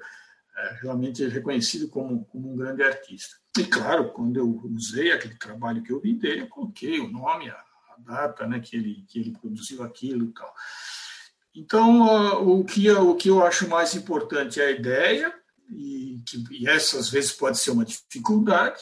[0.58, 3.36] é, realmente reconhecido como, como um grande artista.
[3.58, 7.50] E, claro, quando eu usei aquele trabalho que eu vi dele, eu coloquei o nome,
[7.50, 7.64] a
[8.00, 10.54] data né, que, ele, que ele produziu aquilo e tal.
[11.54, 15.34] Então, o, que, o que eu acho mais importante é a ideia,
[15.70, 18.82] e, que, e essa às vezes pode ser uma dificuldade.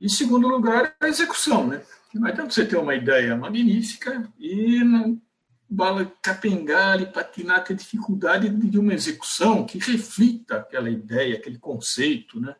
[0.00, 1.66] Em segundo lugar, a execução.
[1.66, 1.82] Né?
[2.14, 5.20] Não adianta você ter uma ideia magnífica e não,
[5.68, 12.40] bala capengar e patinar a dificuldade de uma execução que reflita aquela ideia, aquele conceito,
[12.40, 12.54] né?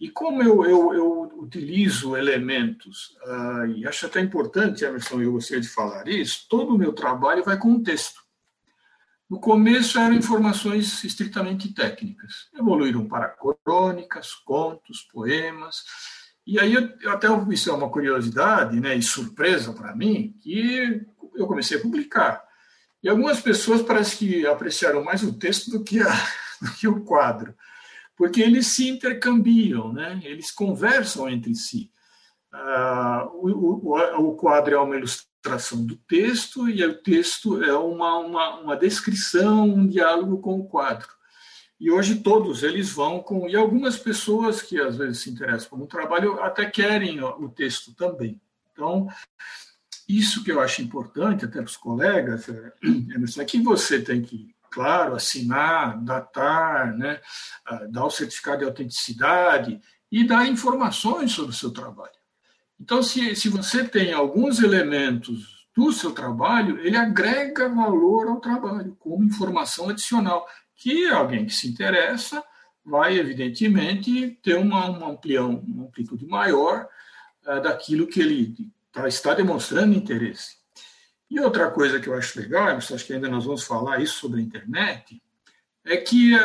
[0.00, 5.60] E como eu, eu, eu utilizo elementos, uh, e acho até importante, Emerson, eu gostaria
[5.60, 8.20] de falar isso, todo o meu trabalho vai com um texto.
[9.28, 15.82] No começo eram informações estritamente técnicas, evoluíram para crônicas, contos, poemas,
[16.48, 21.46] e aí eu, até isso é uma curiosidade né, e surpresa para mim, que eu
[21.46, 22.42] comecei a publicar.
[23.02, 26.10] E algumas pessoas parece que apreciaram mais o texto do que a,
[26.62, 27.54] do que o quadro,
[28.16, 30.22] porque eles se intercambiam, né?
[30.24, 31.90] eles conversam entre si.
[32.50, 38.20] Uh, o, o, o, quadro é uma ilustração do texto e o texto é uma,
[38.20, 41.17] uma, uma descrição, um diálogo com o quadro.
[41.80, 43.48] E hoje todos eles vão com.
[43.48, 47.94] E algumas pessoas que às vezes se interessam por um trabalho até querem o texto
[47.94, 48.40] também.
[48.72, 49.08] Então,
[50.08, 52.72] isso que eu acho importante, até para os colegas, é,
[53.42, 57.20] é que você tem que, claro, assinar, datar, né,
[57.90, 62.12] dar o certificado de autenticidade e dar informações sobre o seu trabalho.
[62.80, 68.96] Então, se, se você tem alguns elementos do seu trabalho, ele agrega valor ao trabalho,
[68.98, 72.42] como informação adicional, que alguém que se interessa
[72.84, 76.88] vai, evidentemente, ter uma, uma, amplião, uma amplitude maior
[77.46, 78.54] uh, daquilo que ele
[78.90, 80.56] tá, está demonstrando interesse.
[81.28, 84.40] E outra coisa que eu acho legal, acho que ainda nós vamos falar isso sobre
[84.40, 85.20] a internet,
[85.84, 86.40] é que uh,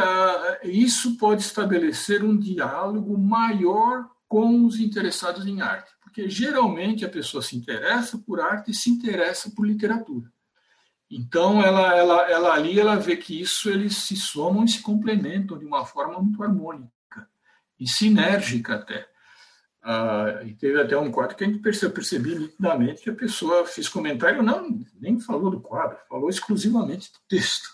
[0.64, 7.44] isso pode estabelecer um diálogo maior com os interessados em arte, porque geralmente a pessoa
[7.44, 10.33] se interessa por arte e se interessa por literatura.
[11.16, 15.60] Então, ela, ela, ela ali ela vê que isso eles se somam e se complementam
[15.60, 16.90] de uma forma muito harmônica
[17.80, 19.08] e sinérgica até.
[19.84, 23.64] Ah, e teve até um quadro que a gente percebeu, percebi nitidamente que a pessoa
[23.68, 27.70] fez comentário, não, nem falou do quadro, falou exclusivamente do texto.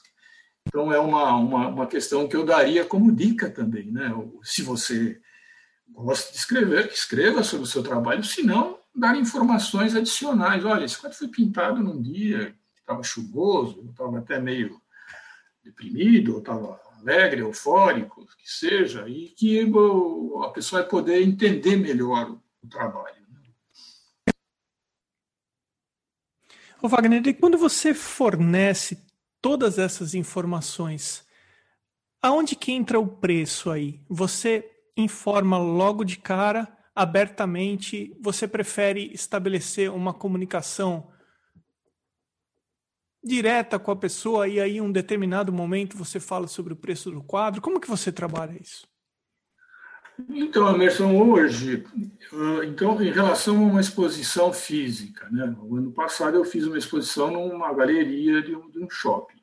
[0.67, 3.89] Então, é uma, uma, uma questão que eu daria como dica também.
[3.89, 4.11] Né?
[4.43, 5.17] Se você
[5.87, 10.65] gosta de escrever, que escreva sobre o seu trabalho, se não, dar informações adicionais.
[10.65, 12.53] Olha, esse quadro foi pintado num dia
[12.89, 14.81] estava chuvoso, estava até meio
[15.63, 19.61] deprimido, ou estava alegre, eufórico, que seja, e que
[20.43, 23.15] a pessoa vai poder entender melhor o, trabalho.
[23.29, 24.33] Né?
[26.81, 29.05] Ô Wagner, e quando você fornece
[29.41, 31.25] todas essas informações,
[32.21, 34.01] aonde que entra o preço aí?
[34.09, 41.09] Você informa logo de cara, abertamente, você prefere estabelecer uma comunicação
[43.23, 47.11] direta com a pessoa e aí em um determinado momento você fala sobre o preço
[47.11, 47.61] do quadro?
[47.61, 48.87] Como que você trabalha isso?
[50.29, 51.85] Então, Emerson, hoje,
[52.33, 55.55] ah, então, em relação a uma exposição física, né?
[55.61, 59.39] O ano passado eu fiz uma exposição numa galeria de um, de um shopping.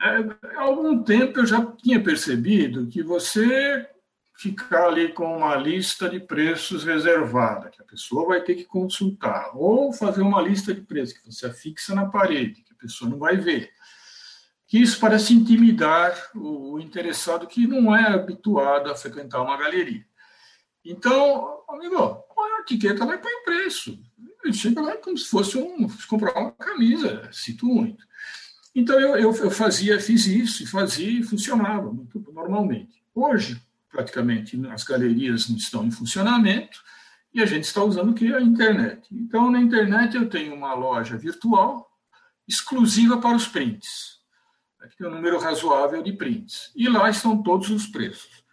[0.00, 3.86] É, há algum tempo eu já tinha percebido que você
[4.36, 9.52] ficar ali com uma lista de preços reservada, que a pessoa vai ter que consultar,
[9.54, 13.36] ou fazer uma lista de preços que você fixa na parede, a pessoa não vai
[13.36, 13.70] ver.
[14.66, 20.04] Que isso parece intimidar o interessado que não é habituado a frequentar uma galeria.
[20.84, 23.98] Então, amigo, põe a etiqueta lá e põe o preço.
[24.44, 28.04] Ele chega lá como se fosse um, comprar uma camisa, cito muito.
[28.74, 33.02] Então, eu, eu, eu fazia, fiz isso, e fazia e funcionava muito normalmente.
[33.14, 33.60] Hoje,
[33.90, 36.80] praticamente as galerias não estão em funcionamento
[37.32, 38.32] e a gente está usando o que?
[38.32, 39.08] A internet.
[39.10, 41.85] Então, na internet eu tenho uma loja virtual
[42.46, 44.20] exclusiva para os prints.
[44.80, 46.70] Aqui tem um número razoável de prints.
[46.74, 48.44] E lá estão todos os preços.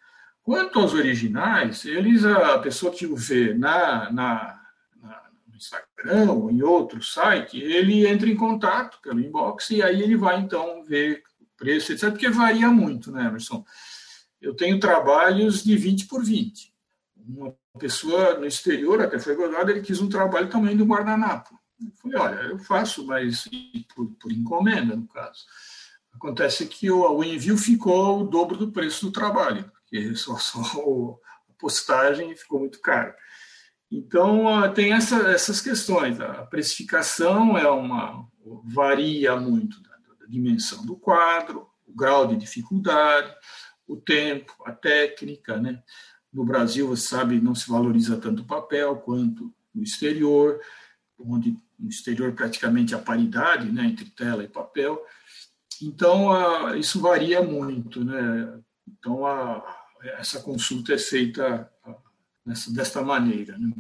[0.41, 4.61] Quanto aos originais, eles a pessoa que o vê na, na,
[5.01, 10.01] na, no Instagram ou em outro site, ele entra em contato pelo inbox e aí
[10.01, 12.09] ele vai então ver o preço, etc.
[12.09, 13.63] Porque varia muito, né, Emerson?
[14.43, 16.73] eu tenho trabalhos de 20 por 20.
[17.15, 21.57] Uma pessoa no exterior, até foi gozada, ele quis um trabalho também do guardanapo.
[21.85, 23.49] Eu falei, olha, eu faço, mas
[23.93, 25.45] por, por encomenda, no caso.
[26.13, 31.19] Acontece que o, o, envio ficou o dobro do preço do trabalho, porque só, só
[31.49, 33.13] a postagem ficou muito caro.
[33.91, 36.19] Então, tem essa, essas questões.
[36.19, 38.27] A precificação é uma
[38.63, 43.33] varia muito da, da dimensão do quadro, o grau de dificuldade,
[43.87, 45.83] o tempo, a técnica, né?
[46.31, 50.59] No Brasil, você sabe, não se valoriza tanto o papel quanto no exterior,
[51.19, 54.99] onde no exterior praticamente a paridade, né, entre tela e papel.
[55.81, 58.59] Então, a, isso varia muito, né?
[58.87, 59.63] Então, a,
[60.17, 61.69] essa consulta é feita
[62.45, 63.71] nessa, desta maneira, né?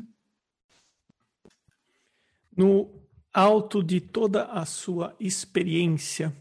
[2.55, 3.01] No
[3.33, 6.35] alto de toda a sua experiência,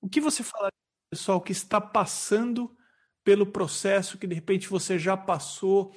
[0.00, 0.68] o que você fala
[1.14, 2.76] pessoal que está passando
[3.22, 5.94] pelo processo que de repente você já passou?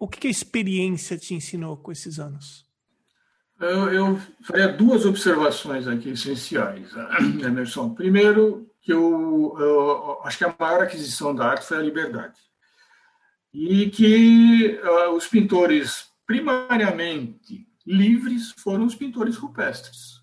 [0.00, 2.65] O que, a experiência te ensinou com esses anos?
[3.58, 6.90] Eu, eu faria duas observações aqui essenciais,
[7.42, 7.94] Emerson.
[7.94, 12.38] Primeiro, que eu, eu, acho que a maior aquisição da arte foi a liberdade.
[13.52, 20.20] E que uh, os pintores, primariamente livres, foram os pintores rupestres.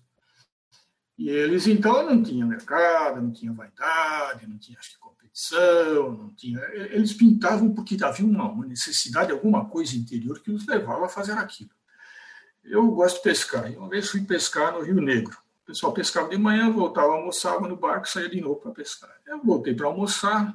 [1.18, 6.34] E eles, então, não tinham mercado, não tinham vaidade, não tinha acho que, competição, não
[6.34, 6.60] tinha.
[6.72, 11.70] Eles pintavam porque havia uma necessidade, alguma coisa interior que os levava a fazer aquilo.
[12.64, 13.70] Eu gosto de pescar.
[13.70, 15.36] E uma vez fui pescar no Rio Negro.
[15.62, 19.10] O pessoal pescava de manhã, voltava, almoçava no barco, saía de novo para pescar.
[19.26, 20.54] Eu voltei para almoçar.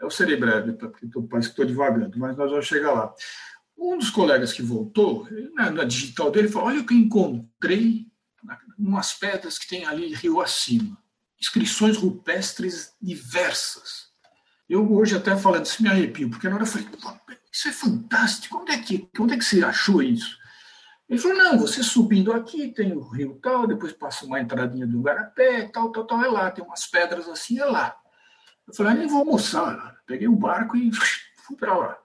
[0.00, 3.14] Eu serei breve, porque parece que estou devagando, mas nós vamos chegar lá.
[3.78, 8.06] Um dos colegas que voltou, na, na digital dele, falou: Olha o que encontrei
[8.78, 10.98] umas pedras que tem ali rio acima.
[11.40, 14.10] Inscrições rupestres diversas.
[14.68, 16.88] Eu hoje até falando isso me arrepio, porque na hora eu falei,
[17.52, 20.38] isso é fantástico, onde é que, onde é que você achou isso?
[21.08, 25.02] Ele falou, não, você subindo aqui, tem o rio tal, depois passa uma entradinha do
[25.02, 27.94] garapé, tal, tal, tal, é lá, tem umas pedras assim, é lá.
[28.66, 29.96] Eu falei, ah, nem vou almoçar.
[30.06, 30.90] Peguei o barco e
[31.46, 31.98] fui para lá.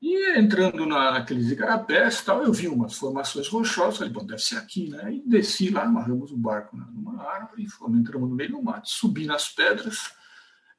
[0.00, 4.56] E entrando na, naqueles igarapés tal, eu vi umas formações rochosas, falei, bom, deve ser
[4.56, 5.14] aqui, né?
[5.14, 9.26] E desci lá, amarramos o barco numa árvore, fomos, entramos no meio do mato, subi
[9.26, 10.12] nas pedras,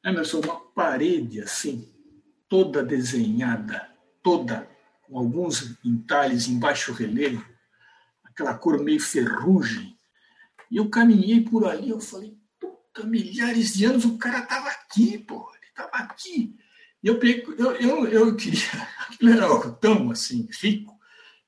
[0.05, 1.91] Emerson, uma parede assim,
[2.47, 3.89] toda desenhada,
[4.21, 4.69] toda,
[5.07, 7.43] com alguns entalhes em baixo relevo,
[8.23, 9.97] aquela cor meio ferrugem.
[10.69, 15.17] E eu caminhei por ali, eu falei, puta, milhares de anos o cara estava aqui,
[15.17, 16.55] pô, ele estava aqui.
[17.01, 18.59] E eu, peguei, eu, eu, eu queria,
[19.07, 20.93] aquilo era tão assim, rico,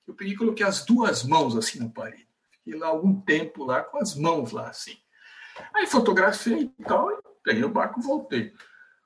[0.07, 2.27] eu peguei e coloquei as duas mãos assim na parede.
[2.51, 4.97] Fiquei lá algum tempo lá com as mãos lá assim.
[5.75, 8.53] Aí fotografei e tal, e peguei o barco e voltei.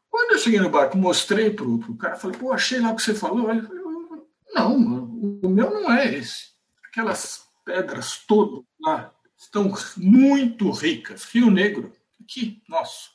[0.10, 3.02] Quando eu cheguei no barco, mostrei para o cara, falei, pô, achei lá o que
[3.02, 3.50] você falou.
[3.50, 3.83] Ele falou,
[4.54, 4.78] não,
[5.44, 6.54] o meu não é esse.
[6.88, 11.24] Aquelas pedras todas lá estão muito ricas.
[11.26, 11.92] Rio Negro,
[12.22, 13.12] aqui, nosso.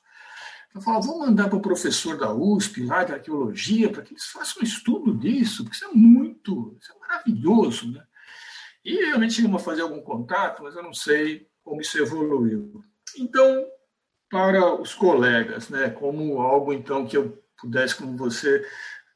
[0.75, 4.27] Eu falava, vou mandar para o professor da USP, lá de arqueologia, para que eles
[4.27, 7.93] façam um estudo disso, porque isso é muito, isso é maravilhoso.
[7.93, 8.05] Né?
[8.85, 12.83] E realmente a fazer algum contato, mas eu não sei como isso evoluiu.
[13.17, 13.67] Então,
[14.31, 18.65] para os colegas, né, como algo então que eu pudesse com você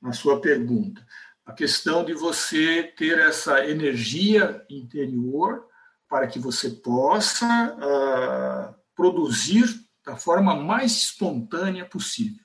[0.01, 1.07] na sua pergunta,
[1.45, 5.67] a questão de você ter essa energia interior
[6.09, 9.65] para que você possa uh, produzir
[10.05, 12.45] da forma mais espontânea possível.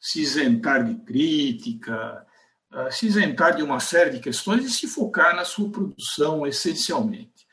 [0.00, 2.26] Se isentar de crítica,
[2.72, 7.46] uh, se isentar de uma série de questões e se focar na sua produção essencialmente.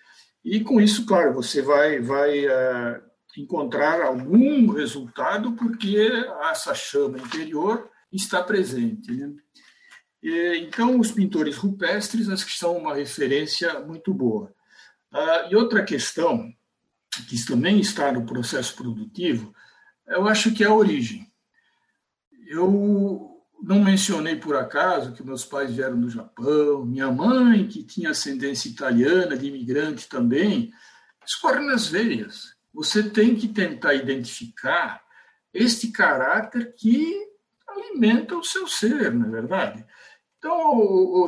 [0.44, 3.02] E com isso, claro, você vai, vai uh,
[3.38, 5.98] encontrar algum resultado porque
[6.50, 9.12] essa chama interior está presente.
[9.12, 9.34] Né?
[10.28, 14.52] Então, os pintores rupestres acho que são uma referência muito boa.
[15.14, 16.52] Uh, e outra questão
[17.30, 19.54] que também está no processo produtivo,
[20.08, 21.32] eu acho que é a origem.
[22.48, 28.10] Eu não mencionei por acaso que meus pais vieram do Japão, minha mãe, que tinha
[28.10, 30.72] ascendência italiana, de imigrante também,
[31.26, 32.56] escorre nas veias.
[32.74, 35.04] Você tem que tentar identificar
[35.54, 37.16] este caráter que
[37.68, 39.86] alimenta o seu ser, não é verdade?
[40.46, 41.28] Então,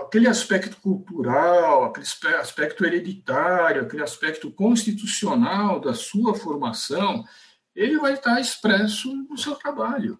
[0.00, 7.22] aquele aspecto cultural, aquele aspecto hereditário, aquele aspecto constitucional da sua formação,
[7.76, 10.18] ele vai estar expresso no seu trabalho.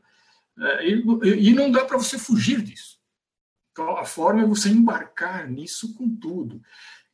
[0.61, 2.99] É, e não dá para você fugir disso.
[3.73, 6.61] Então, a forma é você embarcar nisso com tudo.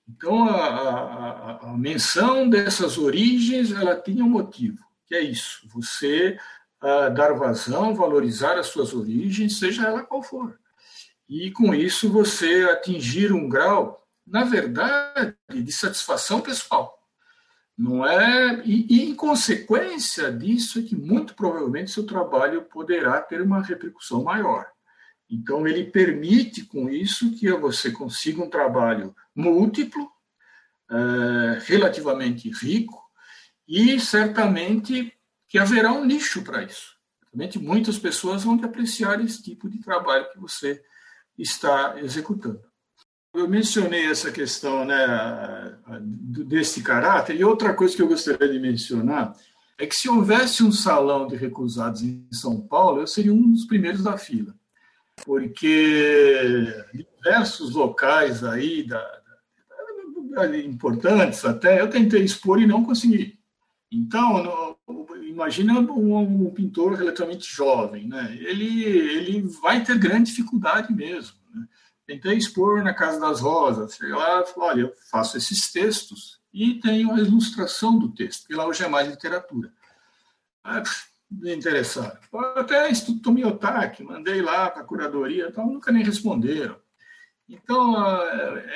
[0.09, 6.37] Então, a, a, a menção dessas origens, ela tinha um motivo, que é isso, você
[6.83, 10.59] uh, dar vazão, valorizar as suas origens, seja ela qual for
[11.29, 16.99] e com isso você atingir um grau, na verdade, de satisfação pessoal.
[17.77, 23.43] Não é e, e, em consequência disso é que muito provavelmente seu trabalho poderá ter
[23.43, 24.67] uma repercussão maior.
[25.29, 30.09] Então ele permite com isso que você consiga um trabalho múltiplo,
[30.91, 33.03] é, relativamente rico
[33.67, 35.13] e certamente
[35.49, 36.95] que haverá um nicho para isso.
[37.21, 40.81] Certamente muitas pessoas vão apreciar esse tipo de trabalho que você
[41.39, 42.61] está executando.
[43.35, 45.77] Eu mencionei essa questão né,
[46.47, 49.35] desse caráter, e outra coisa que eu gostaria de mencionar
[49.77, 53.65] é que se houvesse um salão de recusados em São Paulo, eu seria um dos
[53.65, 54.55] primeiros da fila,
[55.25, 59.21] porque diversos locais aí, da,
[60.31, 63.39] da, importantes até, eu tentei expor e não consegui.
[63.91, 64.77] Então,
[65.35, 68.37] imagina um, um, pintor relativamente jovem, né?
[68.41, 71.37] Ele, ele vai ter grande dificuldade mesmo.
[71.53, 71.67] Né?
[72.07, 76.75] Tentei expor na Casa das Rosas, cheguei lá falei, olha, eu faço esses textos e
[76.75, 79.73] tenho a ilustração do texto, porque lá hoje é mais literatura.
[80.63, 80.83] Ah,
[81.29, 82.17] me interessaram.
[82.57, 86.77] Até Instituto Tomiotaki, mandei lá para a curadoria, então nunca nem responderam.
[87.49, 87.95] Então,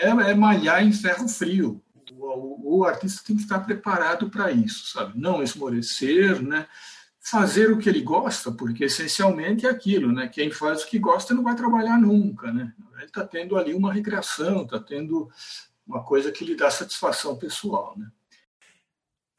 [0.02, 1.82] é, é malhar em ferro frio.
[2.20, 5.18] O, o, artista tem que estar preparado para isso, sabe?
[5.18, 6.66] Não esmorecer, né?
[7.20, 10.28] Fazer o que ele gosta, porque essencialmente é aquilo, né?
[10.28, 12.74] Quem faz o que gosta não vai trabalhar nunca, né?
[12.96, 15.30] Ele está tendo ali uma recreação, está tendo
[15.86, 18.10] uma coisa que lhe dá satisfação pessoal, né?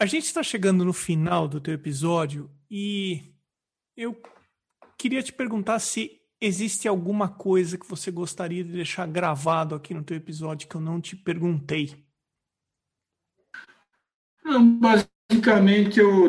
[0.02, 3.34] A gente está chegando no final do teu episódio e
[3.98, 4.18] eu
[4.98, 10.04] queria te perguntar se existe alguma coisa que você gostaria de deixar gravado aqui no
[10.04, 12.09] teu episódio que eu não te perguntei.
[14.50, 16.28] Não, basicamente, eu,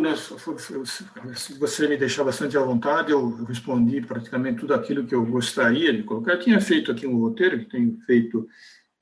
[1.35, 5.91] se você me deixar bastante à vontade, eu respondi praticamente tudo aquilo que eu gostaria
[5.91, 6.33] de colocar.
[6.33, 8.47] Eu tinha feito aqui um roteiro, que tenho feito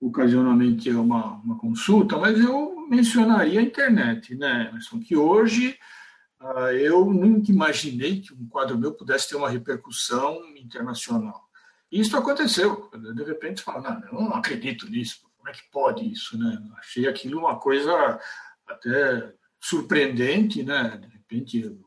[0.01, 5.01] ocasionalmente uma, uma consulta, mas eu mencionaria a internet, né, Emerson?
[5.01, 5.77] Que hoje
[6.41, 11.49] uh, eu nunca imaginei que um quadro meu pudesse ter uma repercussão internacional.
[11.91, 12.89] E isso aconteceu.
[13.17, 15.23] De repente, você fala, não, eu não acredito nisso.
[15.37, 16.63] Como é que pode isso, né?
[16.79, 18.21] Achei aquilo uma coisa
[18.69, 21.01] até surpreendente, né?
[21.01, 21.79] De repente,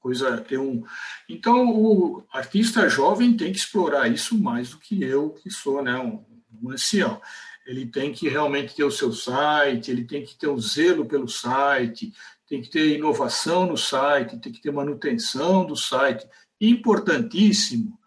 [0.00, 0.84] coisa ter um.
[1.28, 5.98] Então, o artista jovem tem que explorar isso mais do que eu, que sou, né?
[5.98, 6.24] Um,
[6.62, 7.20] um ancião
[7.66, 11.28] ele tem que realmente ter o seu site, ele tem que ter o zelo pelo
[11.28, 12.12] site,
[12.46, 16.28] tem que ter inovação no site, tem que ter manutenção do site.
[16.60, 17.98] Importantíssimo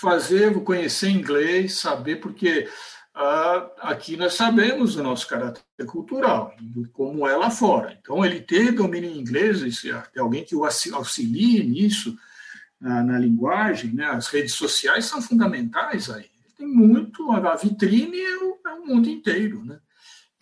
[0.00, 2.68] fazer, conhecer inglês, saber, porque
[3.80, 6.54] aqui nós sabemos o nosso caráter cultural,
[6.92, 7.96] como é lá fora.
[8.00, 12.16] Então, ele ter domínio em inglês, ter alguém que o auxilie nisso,
[12.80, 14.06] na, na linguagem, né?
[14.06, 19.08] as redes sociais são fundamentais aí tem muito, a vitrine é o, é o mundo
[19.08, 19.78] inteiro, né?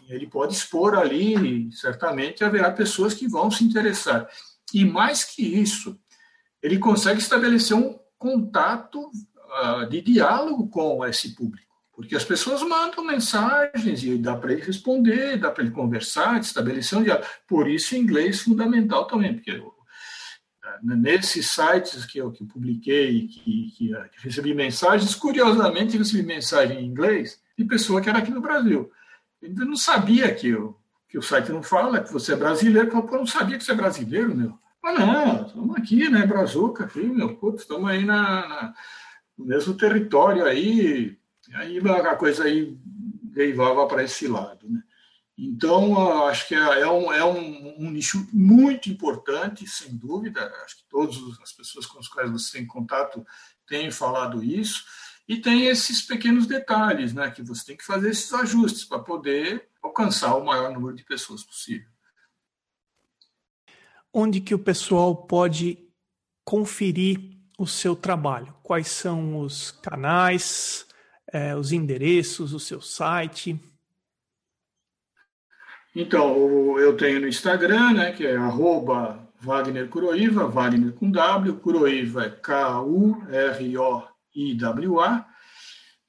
[0.08, 4.26] Ele pode expor ali, certamente haverá pessoas que vão se interessar.
[4.72, 5.98] E mais que isso,
[6.62, 11.65] ele consegue estabelecer um contato uh, de diálogo com esse público,
[11.96, 16.98] porque as pessoas mandam mensagens e dá para ele responder, dá para ele conversar, estabelecer
[16.98, 17.26] um diálogo.
[17.48, 19.58] Por isso, inglês é fundamental também, porque
[20.82, 26.80] nesses sites que eu, que eu publiquei, que, que, que, recebi mensagens, curiosamente recebi mensagem
[26.80, 28.92] em inglês de pessoa que era aqui no Brasil.
[29.40, 30.78] Eu não sabia que, eu,
[31.08, 33.74] que o site não fala que você é brasileiro, eu não sabia que você é
[33.74, 34.58] brasileiro, meu.
[34.82, 38.74] Mas não, estamos aqui, né, Brazuca, aqui, meu, putz, estamos aí na, na,
[39.38, 41.16] no mesmo território aí,
[41.54, 42.76] aí a coisa aí
[43.22, 44.82] derivava para esse lado, né.
[45.38, 50.50] Então, acho que é, é, um, é um, um, nicho muito importante, sem dúvida.
[50.64, 53.24] Acho que todas as pessoas com as quais você tem contato
[53.66, 54.82] têm falado isso.
[55.28, 59.68] E tem esses pequenos detalhes, né, que você tem que fazer esses ajustes para poder
[59.82, 61.88] alcançar o maior número de pessoas possível.
[64.12, 65.86] Onde que o pessoal pode
[66.44, 68.54] conferir o seu trabalho?
[68.62, 70.85] Quais são os canais,
[71.32, 73.58] é, os endereços, o seu site?
[75.94, 82.26] Então, eu tenho no Instagram, né, que é arroba Wagner Curoiva, Wagner com W, Curoiva
[82.26, 83.26] é K-U-R-O-I-W-A.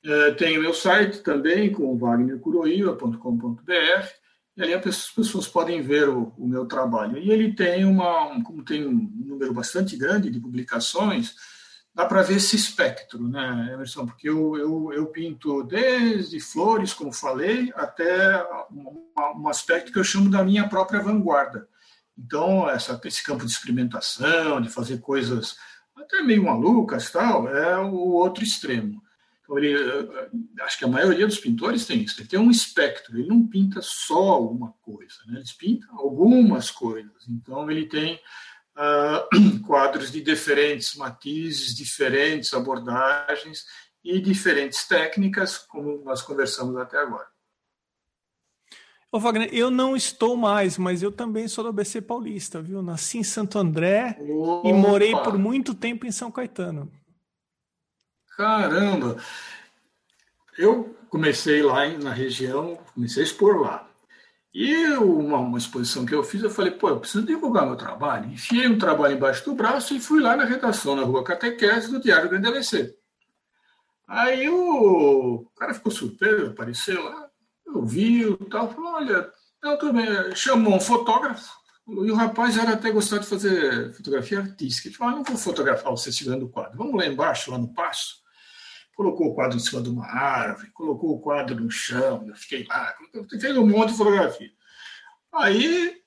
[0.05, 4.07] É, tenho meu site também, com wagnercuroiva.com.br,
[4.55, 7.17] e ali as pessoas podem ver o, o, meu trabalho.
[7.17, 11.35] E ele tem uma, como tem um número bastante grande de publicações,
[11.97, 14.05] dá para ver esse espectro, né, Emerson?
[14.05, 20.29] Porque eu, eu, eu, pinto desde flores, como falei, até um, aspecto que eu chamo
[20.29, 21.67] da minha própria vanguarda.
[22.15, 25.57] Então, essa, esse campo de experimentação, de fazer coisas
[25.95, 29.01] até meio malucas, tal, é o outro extremo.
[29.41, 29.75] Então, ele,
[30.61, 32.21] acho que a maioria dos pintores tem isso.
[32.21, 33.17] Ele tem um espectro.
[33.17, 35.39] Ele não pinta só uma coisa, né?
[35.39, 37.27] Ele pinta algumas coisas.
[37.27, 38.19] Então, ele tem
[38.77, 43.65] uh, quadros de diferentes matizes, diferentes abordagens
[44.03, 47.27] e diferentes técnicas, como nós conversamos até agora.
[49.11, 52.81] Ô Wagner, eu não estou mais, mas eu também sou do ABC Paulista, viu?
[52.81, 54.67] Nasci em Santo André Opa.
[54.67, 56.91] e morei por muito tempo em São Caetano.
[58.35, 59.17] Caramba!
[60.57, 63.86] Eu comecei lá na região, comecei a expor lá.
[64.59, 68.31] E uma, uma, exposição que eu fiz, eu falei, pô, eu preciso divulgar meu trabalho.
[68.31, 72.01] Enfiei um trabalho embaixo do braço e fui lá na redação, na rua Catequese, do
[72.01, 72.97] Diário Grande ABC.
[74.07, 77.29] Aí o cara ficou surpreso, apareceu lá,
[77.67, 79.31] eu vi e tal, falou, olha,
[79.61, 81.53] eu também chamou um fotógrafo,
[81.87, 84.87] e o rapaz era até gostar de fazer fotografia artística.
[84.87, 87.71] Ele falou, ah, não vou fotografar você segurando o quadro, vamos lá embaixo, lá no
[87.75, 88.25] passo
[88.97, 92.65] colocou o quadro em cima de uma árvore, colocou o quadro no chão, eu fiquei
[92.67, 92.95] lá,
[93.39, 94.49] fez um monte de fotografia.
[95.31, 96.01] Aí,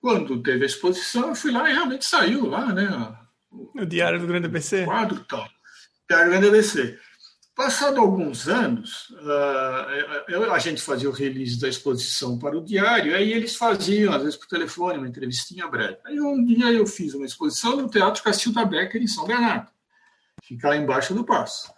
[0.00, 2.88] quando teve a exposição, eu fui lá e realmente saiu lá, né?
[3.52, 4.82] O Diário do Grande ABC?
[4.82, 5.48] O quadro tal.
[6.10, 6.98] Diário do Grande ABC.
[7.54, 13.32] Passado alguns anos, uh, a gente fazia o release da exposição para o diário, aí
[13.32, 15.98] eles faziam, às vezes por telefone, uma entrevistinha breve.
[16.04, 19.70] Aí um dia eu fiz uma exposição no Teatro Castilda Becker, em São Bernardo,
[20.44, 21.77] ficar embaixo do Passo.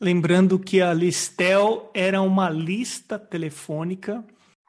[0.00, 4.24] Lembrando que a Listel era uma lista telefônica.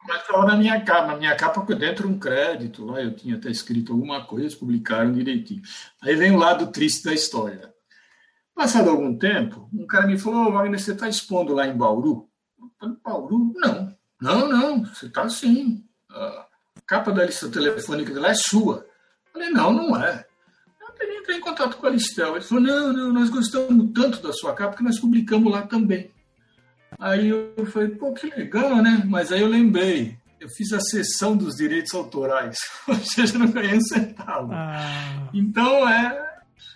[0.08, 3.50] Mas estava na minha capa, na minha capa dentro um crédito, lá eu tinha até
[3.50, 5.64] escrito alguma coisa, publicaram direitinho.
[6.02, 7.74] Aí vem o lado triste da história.
[8.60, 12.28] Passado algum tempo, um cara me falou, oh, Wagner, você está expondo lá em Bauru?
[12.84, 13.54] Em Bauru?
[13.56, 13.96] Não.
[14.22, 15.82] Não, não, você está sim.
[16.12, 16.46] Ah,
[16.86, 18.86] capa da lista telefônica dela é sua.
[19.28, 20.26] Eu falei, não, não é.
[21.00, 22.36] Eu entrei em contato com a Listel.
[22.36, 26.12] Ele falou, não, não, nós gostamos tanto da sua capa que nós publicamos lá também.
[27.00, 29.04] Aí eu falei, pô, que legal, né?
[29.08, 33.78] Mas aí eu lembrei, eu fiz a sessão dos direitos autorais, ou seja, não ganhei
[33.78, 34.52] um centavo.
[34.52, 35.30] Ah.
[35.34, 36.29] Então é.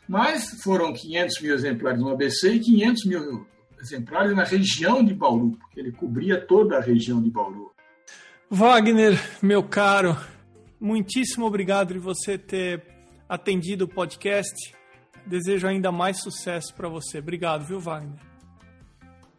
[0.08, 3.48] Mas foram 500 mil exemplares no ABC e 500 mil
[3.80, 7.72] exemplares na região de Bauru, porque ele cobria toda a região de Bauru.
[8.50, 10.16] Wagner, meu caro,
[10.80, 12.84] muitíssimo obrigado de você ter
[13.28, 14.76] atendido o podcast.
[15.26, 17.20] Desejo ainda mais sucesso para você.
[17.20, 18.20] Obrigado, viu, Wagner?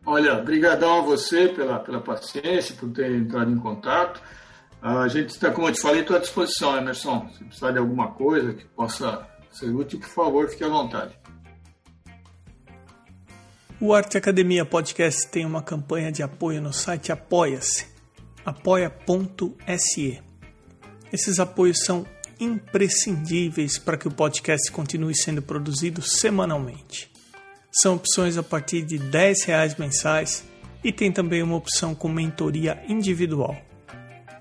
[0.06, 4.20] Olha, brigadão a você pela, pela paciência, por ter entrado em contato.
[4.82, 7.26] A gente está, como eu te falei, à disposição, Emerson.
[7.30, 9.26] Se precisar de alguma coisa que possa
[9.56, 11.18] ser útil, por favor, fique à vontade.
[13.80, 17.94] O Arte Academia Podcast tem uma campanha de apoio no site Apoia-se
[18.44, 20.22] apoia.se.
[21.12, 22.06] Esses apoios são
[22.38, 27.10] imprescindíveis para que o podcast continue sendo produzido semanalmente.
[27.72, 30.44] São opções a partir de R$ 10 mensais
[30.82, 33.56] e tem também uma opção com mentoria individual.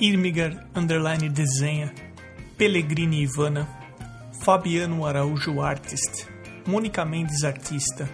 [0.00, 1.92] Irmigar Underline Desenha,
[2.58, 3.68] Pellegrini Ivana,
[4.42, 6.26] Fabiano Araújo Artist,
[6.66, 8.08] Mônica Mendes Artista,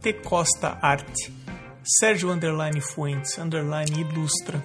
[0.00, 1.30] T Costa Arte,
[1.84, 4.62] Sérgio Underline Fuentes Underline Ilustra,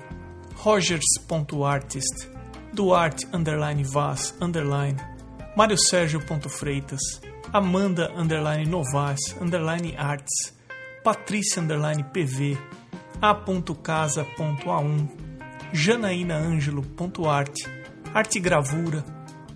[0.63, 2.29] Rogers.artist,
[2.73, 4.97] Duarte Underline Vaz Underline,
[7.53, 10.53] Amanda Underline Novas Underline Arts,
[11.03, 12.57] Patrícia Underline PV,
[13.21, 15.09] A.casa.a1,
[15.73, 17.69] Janaínaângelo.arte,
[18.13, 19.03] Arte Gravura,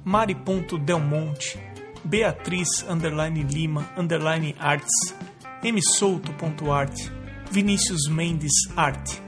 [0.03, 1.59] Mari.delmonte,
[2.03, 5.15] Beatriz Underline Lima Underline Arts,
[5.63, 7.11] Msouto.arte,
[7.51, 9.24] Vinícius Mendes Arte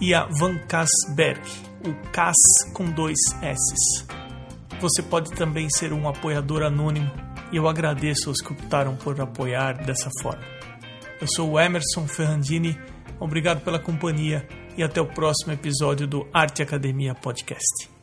[0.00, 1.40] e a Van Kassberg,
[1.86, 2.34] o Cas
[2.72, 4.06] com dois S's.
[4.80, 7.10] Você pode também ser um apoiador anônimo
[7.52, 10.44] e eu agradeço aos que optaram por apoiar dessa forma.
[11.20, 12.78] Eu sou o Emerson Ferrandini,
[13.20, 17.93] obrigado pela companhia e até o próximo episódio do Arte Academia Podcast.